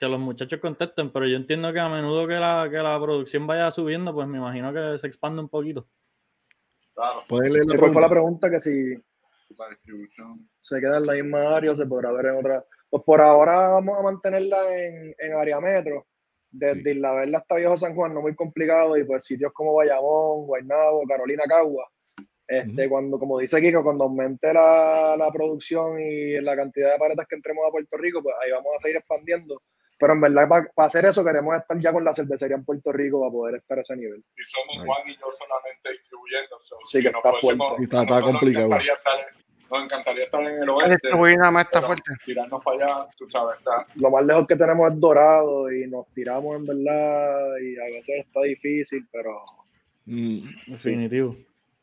[0.03, 3.47] que los muchachos contesten, pero yo entiendo que a menudo que la, que la producción
[3.47, 5.87] vaya subiendo, pues me imagino que se expande un poquito.
[6.93, 8.51] Claro, ¿Pueden leer la ¿Y ¿Cuál fue la pregunta?
[8.51, 8.95] Que si
[9.57, 10.51] la distribución.
[10.59, 12.65] se queda en la misma área o se podrá ver en otra.
[12.91, 16.05] Pues por ahora vamos a mantenerla en, en área metro.
[16.51, 16.91] Desde Sí.
[16.91, 21.07] Isla Verde hasta Viejo San Juan, no muy complicado, y pues sitios como Bayamón, Guaynabo,
[21.07, 21.89] Carolina, Cagua.
[22.49, 27.29] Este, cuando, como dice Kiko, cuando aumente la, la producción y la cantidad de paletas
[27.29, 29.63] que entremos a Puerto Rico, pues ahí vamos a seguir expandiendo.
[30.03, 33.21] Pero en verdad, para hacer eso, queremos estar ya con la cervecería en Puerto Rico
[33.21, 34.19] para poder estar a ese nivel.
[34.37, 34.87] Y somos Nice.
[34.87, 36.57] Juan y yo solamente distribuyendo.
[36.61, 37.65] so, Sí, que está fuerte.
[37.85, 38.67] Está- complicado.
[38.69, 40.91] Nos encantaría, estar, en- nos encantaría estar en el oeste.
[40.91, 42.13] distribuir nada más está fuerte.
[42.25, 43.87] Tirarnos para allá, tú sabes, está.
[43.95, 48.27] Lo más lejos que tenemos es Dorado y nos tiramos en verdad y a veces
[48.27, 49.41] está difícil, pero
[50.05, 51.37] Mm, Definitivo.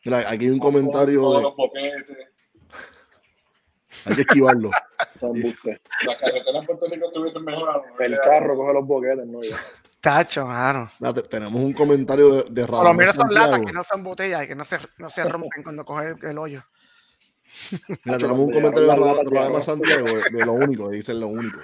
[0.03, 1.41] Mira, aquí hay un comentario Todos de.
[1.43, 2.17] los boquetes.
[4.05, 4.71] Hay que esquivarlo.
[5.19, 5.79] son embustes.
[6.05, 7.11] Las carreteras en Puerto Rico.
[7.99, 9.39] El carro coge los boquetes, ¿no?
[10.01, 10.89] Tacho, mano.
[10.99, 14.03] Mira, te- tenemos un comentario de, de Por lo menos son latas que no son
[14.03, 16.63] botellas y que no se, no se rompen cuando coge el, el hoyo.
[18.05, 20.05] Mira, tenemos un comentario de llegaron las Ra- latas, Radamés llegaron.
[20.05, 21.59] Santiago de, de lo único, dice lo único.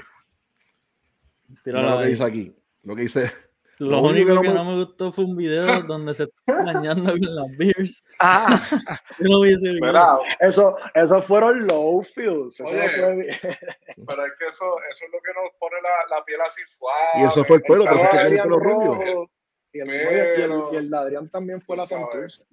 [1.63, 2.55] Mira lo que dice aquí.
[2.83, 3.31] Lo que dice.
[3.79, 6.61] Lo, Lo único único que que no me- gustó fue un video donde se está
[6.61, 8.03] engañando con las beers.
[8.19, 8.47] Ah,
[9.19, 9.85] Yo no vi ese video.
[9.87, 12.05] Mira, Eso, esos fueron low Oye.
[12.17, 13.35] bien.
[14.07, 17.21] pero es que eso, eso es lo que nos pone la, la piel así suave.
[17.21, 18.93] Y eso fue el pelo, El pero es que tiene Adrián pelo rubio.
[18.95, 19.31] rojo
[19.73, 21.85] y el, Pero- y el- y el de Adrián también fue la.
[21.85, 22.43] Santurce.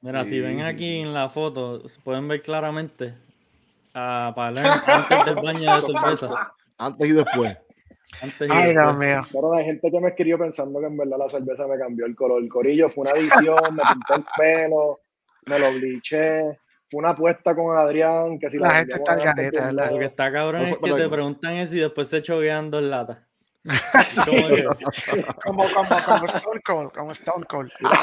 [0.00, 3.14] Mira, si ven aquí en la foto, pueden ver claramente
[3.94, 6.54] a Palermo antes del baño de Eso cerveza.
[6.76, 7.56] Antes y después.
[8.20, 9.22] Antes Ay, Dios mío.
[9.32, 12.14] Pero hay gente que me escribió pensando que en verdad la cerveza me cambió el
[12.14, 12.42] color.
[12.42, 15.00] El corillo fue una adición, me pinté el pelo,
[15.46, 16.58] me lo bliché.
[16.90, 19.90] Fue una apuesta con Adrián que si La la, gente está un ¿verdad?
[19.92, 22.82] Lo que está cabrón No es que te preguntan eso y después se choquean dos
[22.82, 23.18] latas.
[25.44, 27.70] Como Como, como, como Stone Cold, como Stone Cold.
[27.80, 27.98] Mira,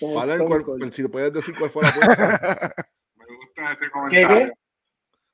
[0.00, 0.92] como Stone Cold.
[0.92, 2.74] si le puedes decir cuál fue la apuesta.
[3.16, 4.28] Me gusta ese ¿Qué, comentario.
[4.28, 4.52] qué?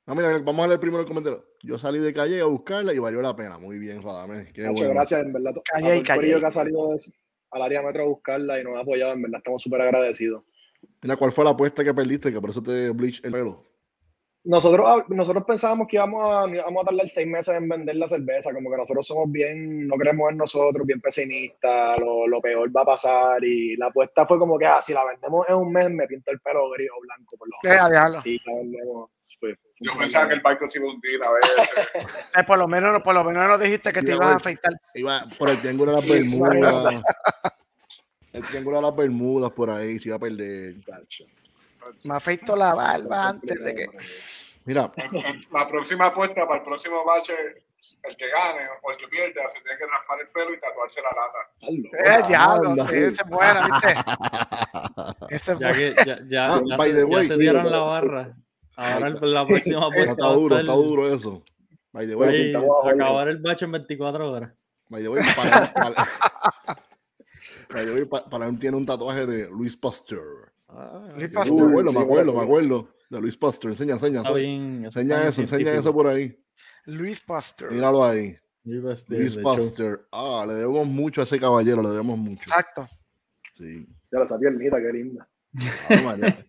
[0.09, 1.45] No, mira, vamos a leer primero el comentario.
[1.63, 3.59] Yo salí de calle a buscarla y valió la pena.
[3.59, 4.51] Muy bien, Radamés.
[4.55, 4.95] Qué Nacho, bueno.
[4.95, 5.55] gracias, en verdad.
[5.71, 6.41] Calle y el calle.
[6.41, 7.13] que ha salido de-
[7.51, 10.45] al área metro a buscarla y nos ha apoyado, en verdad estamos súper agradecidos.
[11.03, 12.33] Mira, ¿cuál fue la apuesta que perdiste?
[12.33, 13.65] Que por eso te bleach el pelo.
[14.49, 18.51] Nosotros, nosotros pensábamos que íbamos a, íbamos a tardar seis meses en vender la cerveza,
[18.55, 22.81] como que nosotros somos bien, no creemos en nosotros, bien pesimistas, lo, lo peor va
[22.81, 25.91] a pasar y la apuesta fue como que, ah, si la vendemos en un mes
[25.91, 28.23] me pinto el pelo gris o blanco por lo a diablo.
[28.25, 29.11] Y la vendemos.
[29.39, 32.15] pues, Yo pensaba que el barco se iba a hundir a veces.
[32.39, 34.73] Eh, por lo menos, por lo menos nos dijiste que te ibas a afeitar.
[34.95, 37.03] Iba por el triángulo de las Bermudas.
[38.33, 40.77] El triángulo de las Bermudas por ahí, se iba a perder.
[42.05, 43.87] Me afeito la barba antes de que.
[44.69, 44.93] Mira,
[45.53, 47.33] La próxima apuesta para el próximo bache,
[48.03, 51.01] el que gane o el que pierda, se tiene que raspar el pelo y tatuarse
[51.01, 52.21] la lata.
[52.21, 53.95] Eh, diablo, sí, esa es buena, ¿viste?
[55.35, 55.95] Esa es ya buena.
[55.95, 56.79] que ya, ya, Ah, ya
[57.23, 58.37] se, ya dieron la barra.
[58.77, 61.43] Ahora el- la próxima apuesta está duro, está duro eso.
[61.93, 64.53] By the way, acabar el bache en 24 horas.
[64.91, 66.09] by the way, para, para,
[67.71, 70.53] by the way, pa- para él tiene un tatuaje de Luis Pasteur.
[70.69, 71.69] Ah, Luis me Pasteur.
[71.71, 72.33] acuerdo, me acuerdo, bueno.
[72.35, 72.89] me acuerdo.
[73.11, 73.71] De Luis Pasteur.
[73.73, 74.47] Enseña, enseña, Está enseña.
[74.47, 74.85] bien.
[74.85, 76.39] Enseña está eso, enseña eso por ahí.
[76.87, 77.73] Luis Pastor.
[77.73, 78.37] Míralo ahí.
[78.65, 79.37] Luis.
[79.43, 80.07] Pasteur.
[80.13, 82.43] Ah, le debemos mucho a ese caballero, le debemos mucho.
[82.43, 82.87] Exacto.
[83.55, 83.87] Sí.
[84.13, 85.29] Ya esa piernita, qué linda.
[85.89, 86.45] Ah, la.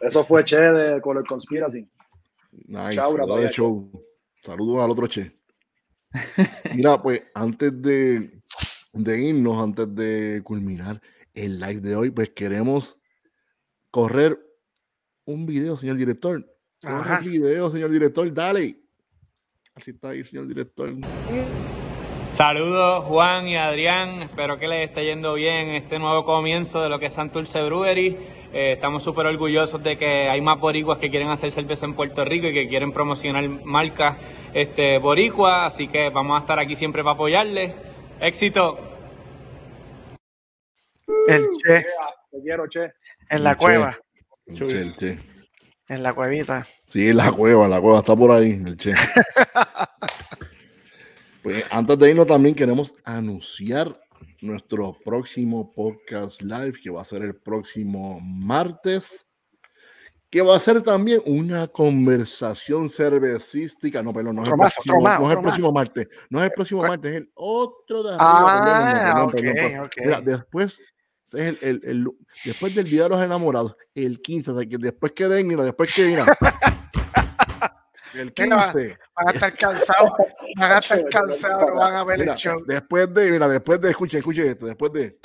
[0.00, 1.88] Eso fue Che de Color Conspiracy.
[2.66, 3.46] Nice, Chau, saludos Rafael.
[3.46, 4.04] de show.
[4.40, 5.36] Saludos al otro che.
[6.74, 8.40] Mira, pues antes de,
[8.92, 11.00] de irnos, antes de culminar
[11.32, 13.00] el live de hoy, pues queremos
[13.94, 14.36] correr
[15.24, 16.44] un video, señor director.
[16.82, 18.76] Corre el video, señor director, dale.
[19.72, 20.90] Así está ahí, señor director.
[22.30, 26.98] Saludos Juan y Adrián, espero que les esté yendo bien este nuevo comienzo de lo
[26.98, 28.16] que es Santurce Brewery.
[28.52, 32.24] Eh, estamos súper orgullosos de que hay más boricuas que quieren hacer cerveza en Puerto
[32.24, 34.16] Rico y que quieren promocionar marcas
[34.52, 37.72] este, boricuas, así que vamos a estar aquí siempre para apoyarles.
[38.20, 38.76] Éxito.
[41.28, 41.86] El Che
[42.32, 42.92] Te quiero, Che.
[43.28, 43.98] En la cueva.
[44.46, 45.18] El che, el che.
[45.88, 46.66] En la cuevita.
[46.88, 48.92] Sí, en la cueva, la cueva está por ahí, el che.
[51.44, 54.00] Pues antes de irnos también queremos anunciar
[54.40, 59.26] nuestro próximo podcast live que va a ser el próximo martes,
[60.30, 64.02] que va a ser también una conversación cervecística.
[64.02, 66.52] No, perdón, no es el próximo, más, no es el próximo martes, no es el
[66.52, 68.26] próximo martes, es el otro de arriba.
[68.26, 69.80] Ah, perdón, perdón, perdón, perdón.
[69.80, 70.06] ok, ok.
[70.06, 70.80] Mira, después
[71.32, 72.08] es el, el- el-
[72.44, 75.64] después del día de los enamorados, el 15, o sea, que después que den, mira,
[75.64, 76.26] después que mira,
[78.14, 80.10] el Mira, 15, Van a estar cansados.
[80.56, 81.66] Van a estar cansados.
[81.68, 82.62] No van a ver mira, el show.
[82.66, 85.18] después de, mira, después de, escuchen, escuchen esto, después de,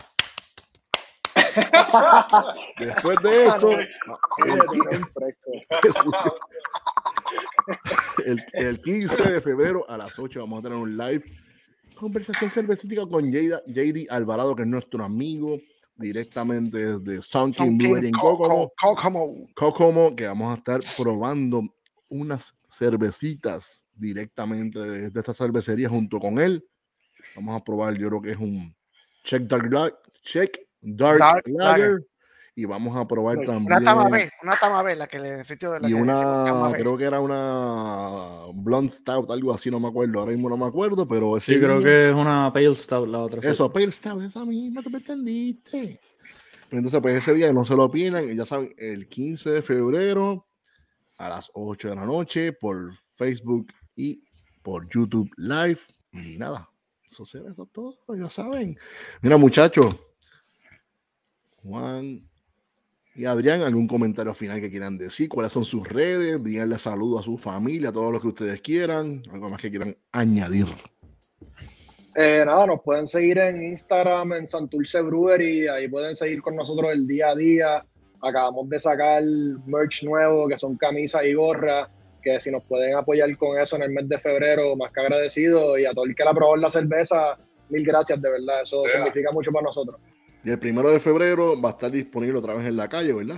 [2.79, 3.89] después de eso, el.
[8.25, 11.23] El, el 15 de febrero a las 8 vamos a tener un live
[11.95, 15.57] conversación cervecítica con Jada- JD Alvarado, que es nuestro amigo
[15.99, 18.71] directamente desde Sound King Brewery en Kokomo.
[18.79, 19.47] Kokomo.
[19.55, 21.63] Kokomo, que vamos a estar probando
[22.09, 26.65] unas cervecitas directamente de, de esta cervecería junto con él.
[27.35, 28.75] Vamos a probar, yo creo que es un
[29.23, 31.81] Check Dark, Check Dark, Dark Lager.
[31.81, 32.07] Lager.
[32.59, 33.45] Y vamos a probar Nice.
[33.49, 33.71] también.
[33.71, 37.05] Una tamabé, una tamabé, la que le sitio de la Y que una, creo que
[37.05, 41.37] era una Blonde Stout, algo así, no me acuerdo, ahora mismo no me acuerdo, pero
[41.37, 43.41] ese Sí, creo que es una Pale Stout la otra.
[43.41, 43.47] sí.
[43.47, 46.01] Eso, Pale Stout, esa misma que me entendiste.
[46.69, 50.45] Pero Entonces, pues ese día no se lo pierdan, ya saben, el 15 de febrero
[51.17, 54.21] a las 8 de la noche por Facebook y
[54.61, 55.79] por YouTube Live.
[56.11, 56.69] Y nada,
[57.09, 58.77] eso será eso todo, ya saben.
[59.21, 59.95] Mira, muchachos,
[61.63, 62.28] Juan
[63.19, 65.27] y Adrián, ¿algún comentario final que quieran decir?
[65.27, 66.41] ¿Cuáles son sus redes?
[66.41, 69.21] Díganle saludos a su familia, a todo lo que ustedes quieran.
[69.31, 70.67] Algo más que quieran añadir.
[72.15, 76.91] Eh, nada, nos pueden seguir en Instagram, en Santurce Brewery, ahí pueden seguir con nosotros
[76.93, 77.85] el día a día.
[78.21, 79.21] Acabamos de sacar
[79.65, 81.89] merch nuevo, que son camisas y gorras,
[82.21, 85.77] que si nos pueden apoyar con eso en el mes de febrero, más que agradecido.
[85.77, 87.37] Y a todo el que la probó la cerveza,
[87.69, 88.95] mil gracias, de verdad, eso Yeah.
[88.95, 89.99] significa mucho para nosotros.
[90.43, 93.37] Y el primero de febrero va a estar disponible otra vez en la calle, ¿verdad?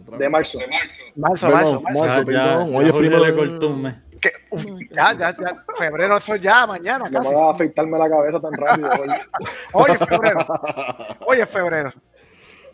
[0.00, 0.58] otra De marzo.
[0.58, 1.02] De marzo.
[1.16, 2.00] Marzo, marzo, marzo.
[2.00, 2.70] marzo, Ya, ya, perdón.
[2.72, 3.94] ya Hoy es primero le de- cortó un mes.
[4.20, 5.64] Que, uf, ya, ya, ya.
[5.76, 8.90] Febrero, eso ya, mañana No me hagas afeitarme la cabeza tan rápido.
[9.72, 10.46] Hoy es febrero.
[11.26, 11.92] Hoy es febrero.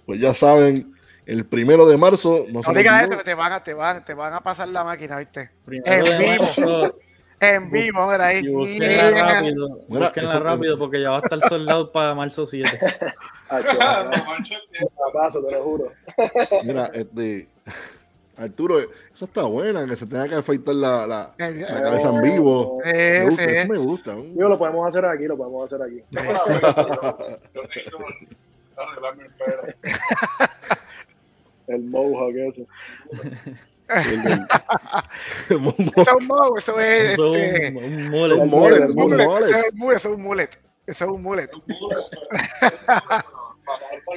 [0.07, 0.95] Pues ya saben,
[1.27, 2.45] el primero de marzo.
[2.51, 4.85] No, No digas eso, que te van, a, te, van, te van a pasar la
[4.85, 5.51] máquina, ¿viste?
[5.65, 6.33] Primero En vivo.
[6.39, 6.99] marzo,
[7.41, 8.39] En vivo, mira ahí.
[8.43, 9.69] y búsquenla rápido.
[9.89, 12.71] Búsquenla rápido porque ya va a estar soldado para marzo 7.
[14.27, 14.89] Mancho, tío.
[15.13, 15.93] paso, te lo juro.
[16.65, 17.49] Mira, este.
[18.37, 22.21] Arturo, esa está buena, que se tenga que afeitar la, la, Eh, la cabeza en
[22.23, 22.81] vivo.
[22.85, 24.15] Sí, Me gusta, eso me gusta.
[24.17, 26.03] Digo, lo podemos hacer aquí, lo podemos hacer aquí.
[26.11, 26.21] Yo
[31.69, 32.67] el mohawk ese.
[33.89, 34.47] El-
[35.49, 37.13] Eso un mo, eso es.
[37.13, 37.83] Eso este, es un, un.
[38.15, 39.97] Un mullet, Un un mullet, mullet.
[39.97, 40.51] Eso es un mullet,
[40.87, 41.51] eso es un mullet.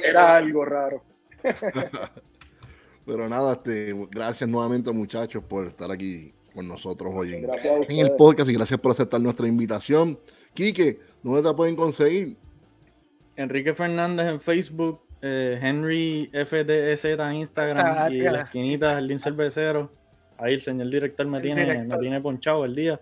[0.04, 1.02] Era algo raro.
[3.06, 8.50] Pero nada, este, gracias nuevamente muchachos por estar aquí con nosotros hoy en, el podcast
[8.50, 10.18] y gracias por aceptar nuestra invitación.
[10.52, 12.36] Quique, ¿dónde te pueden conseguir?
[13.36, 19.90] Enrique Fernández en Facebook, eh, Henry FDZ en Instagram Ah, y la esquinita, el cervecero.
[20.36, 21.96] Ahí el señor director me El tiene, director.
[21.98, 23.00] me tiene ponchado el día.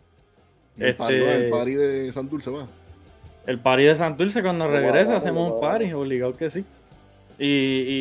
[0.76, 2.68] El, Este- padre, el padre de Santurce va.
[3.46, 6.64] El party de Santurce cuando regrese abajo, hacemos un party, obligado que sí.
[7.38, 7.46] Y,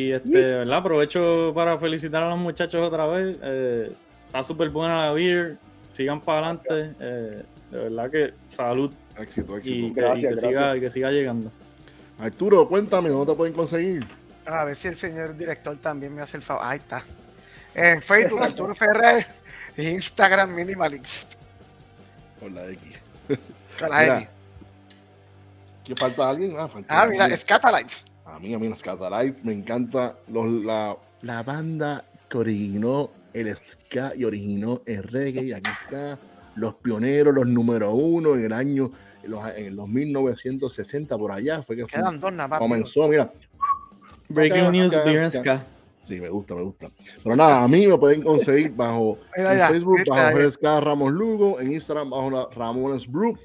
[0.08, 0.78] y este, ¿verdad?
[0.78, 3.36] Aprovecho para felicitar a los muchachos otra vez.
[3.42, 3.92] eh,
[4.26, 5.56] está súper buena la beer.
[5.92, 6.94] Sigan para adelante.
[7.00, 9.86] eh, de verdad que salud Éxito, éxito.
[9.86, 10.50] y que, Gracias, y que gracias.
[10.50, 11.50] siga, y que siga llegando.
[12.18, 14.06] Arturo, cuéntame, ¿dónde te pueden conseguir?
[14.46, 16.62] A ver si el señor director también me hace el favor.
[16.64, 17.02] Ahí está.
[17.74, 19.26] En Facebook, Arturo Ferrer.
[19.76, 21.34] Instagram, Minimalist.
[22.40, 22.98] Por la X.
[23.78, 24.28] Con la Mira, N.
[25.86, 26.54] ¿Qué falta alguien?
[26.58, 27.34] Ah, falta Ah, mira.
[27.36, 28.04] Scatalites.
[28.24, 33.54] A mí, a mí, las Catalites, me encanta los, la, la banda que originó el
[33.56, 35.44] ska y originó el reggae.
[35.44, 36.18] Y aquí está,
[36.56, 38.90] los pioneros, los número uno en el año,
[39.22, 41.62] en los, en los 1960 por allá.
[41.62, 42.18] Fue que fue- Quedan
[42.48, 42.58] más.
[42.58, 43.32] comenzó, mira.
[44.28, 45.64] Breaking news, beer ska.
[46.02, 46.90] Sí, me gusta, me gusta.
[47.22, 50.38] Pero nada, a mí me pueden conseguir bajo en Facebook, bajo.
[50.50, 53.36] FSK Ramos Lugo, en Instagram bajo la Ramones Brew.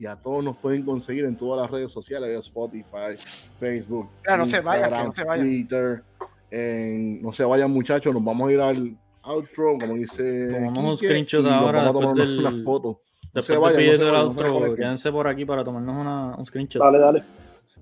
[0.00, 3.18] Y a todos nos pueden conseguir en todas las redes sociales Spotify,
[3.58, 5.46] Facebook, Mira, no se vayan, que Instagram, no se vayan.
[5.46, 6.02] Twitter.
[6.50, 10.48] En- no se vayan, muchachos, nos vamos a ir al outro, como dice.
[10.52, 12.96] Tomamos un Quique, screenshot y nos ahora vamos a tomar del- unas fotos.
[13.34, 15.94] No se Después vayan, no se vayan, no se outro, quédense por aquí para tomarnos
[15.96, 16.82] una, un screenshot.
[16.82, 17.22] Dale, dale.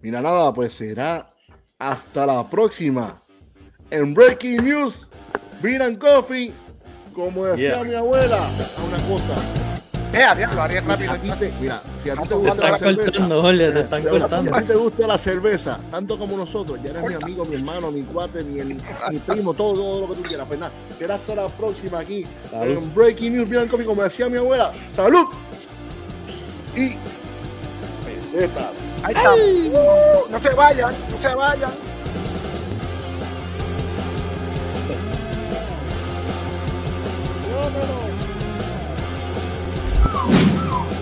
[0.03, 1.31] Mira, nada, pues será
[1.79, 3.23] hasta la próxima.
[3.91, 5.07] En Breaking News,
[5.63, 6.53] Beer and Coffee,
[7.15, 7.85] como decía Yeah.
[7.85, 9.78] mi abuela, a una cosa.
[10.13, 11.13] Eh, diablo, Ariel rápido.
[11.13, 13.13] A ti te, mira, si a ti te gusta la cerveza.
[13.13, 17.57] Si a ti te gusta la cerveza, tanto como nosotros, ya eres mi amigo, mi
[17.57, 18.63] hermano, mi cuate, mi,
[19.19, 20.47] primo, todo, todo lo que tú quieras.
[20.49, 24.73] Pues Fernández, será hasta la próxima aquí en Breaking News Blanco, como decía mi abuela.
[24.89, 25.27] ¡Salud!
[26.75, 26.95] Y
[28.05, 28.73] pesetas.
[29.03, 29.35] Ahí está.
[30.31, 31.71] No se vayan, no se vayan.
[37.51, 38.08] No, no, no.
[40.15, 40.48] you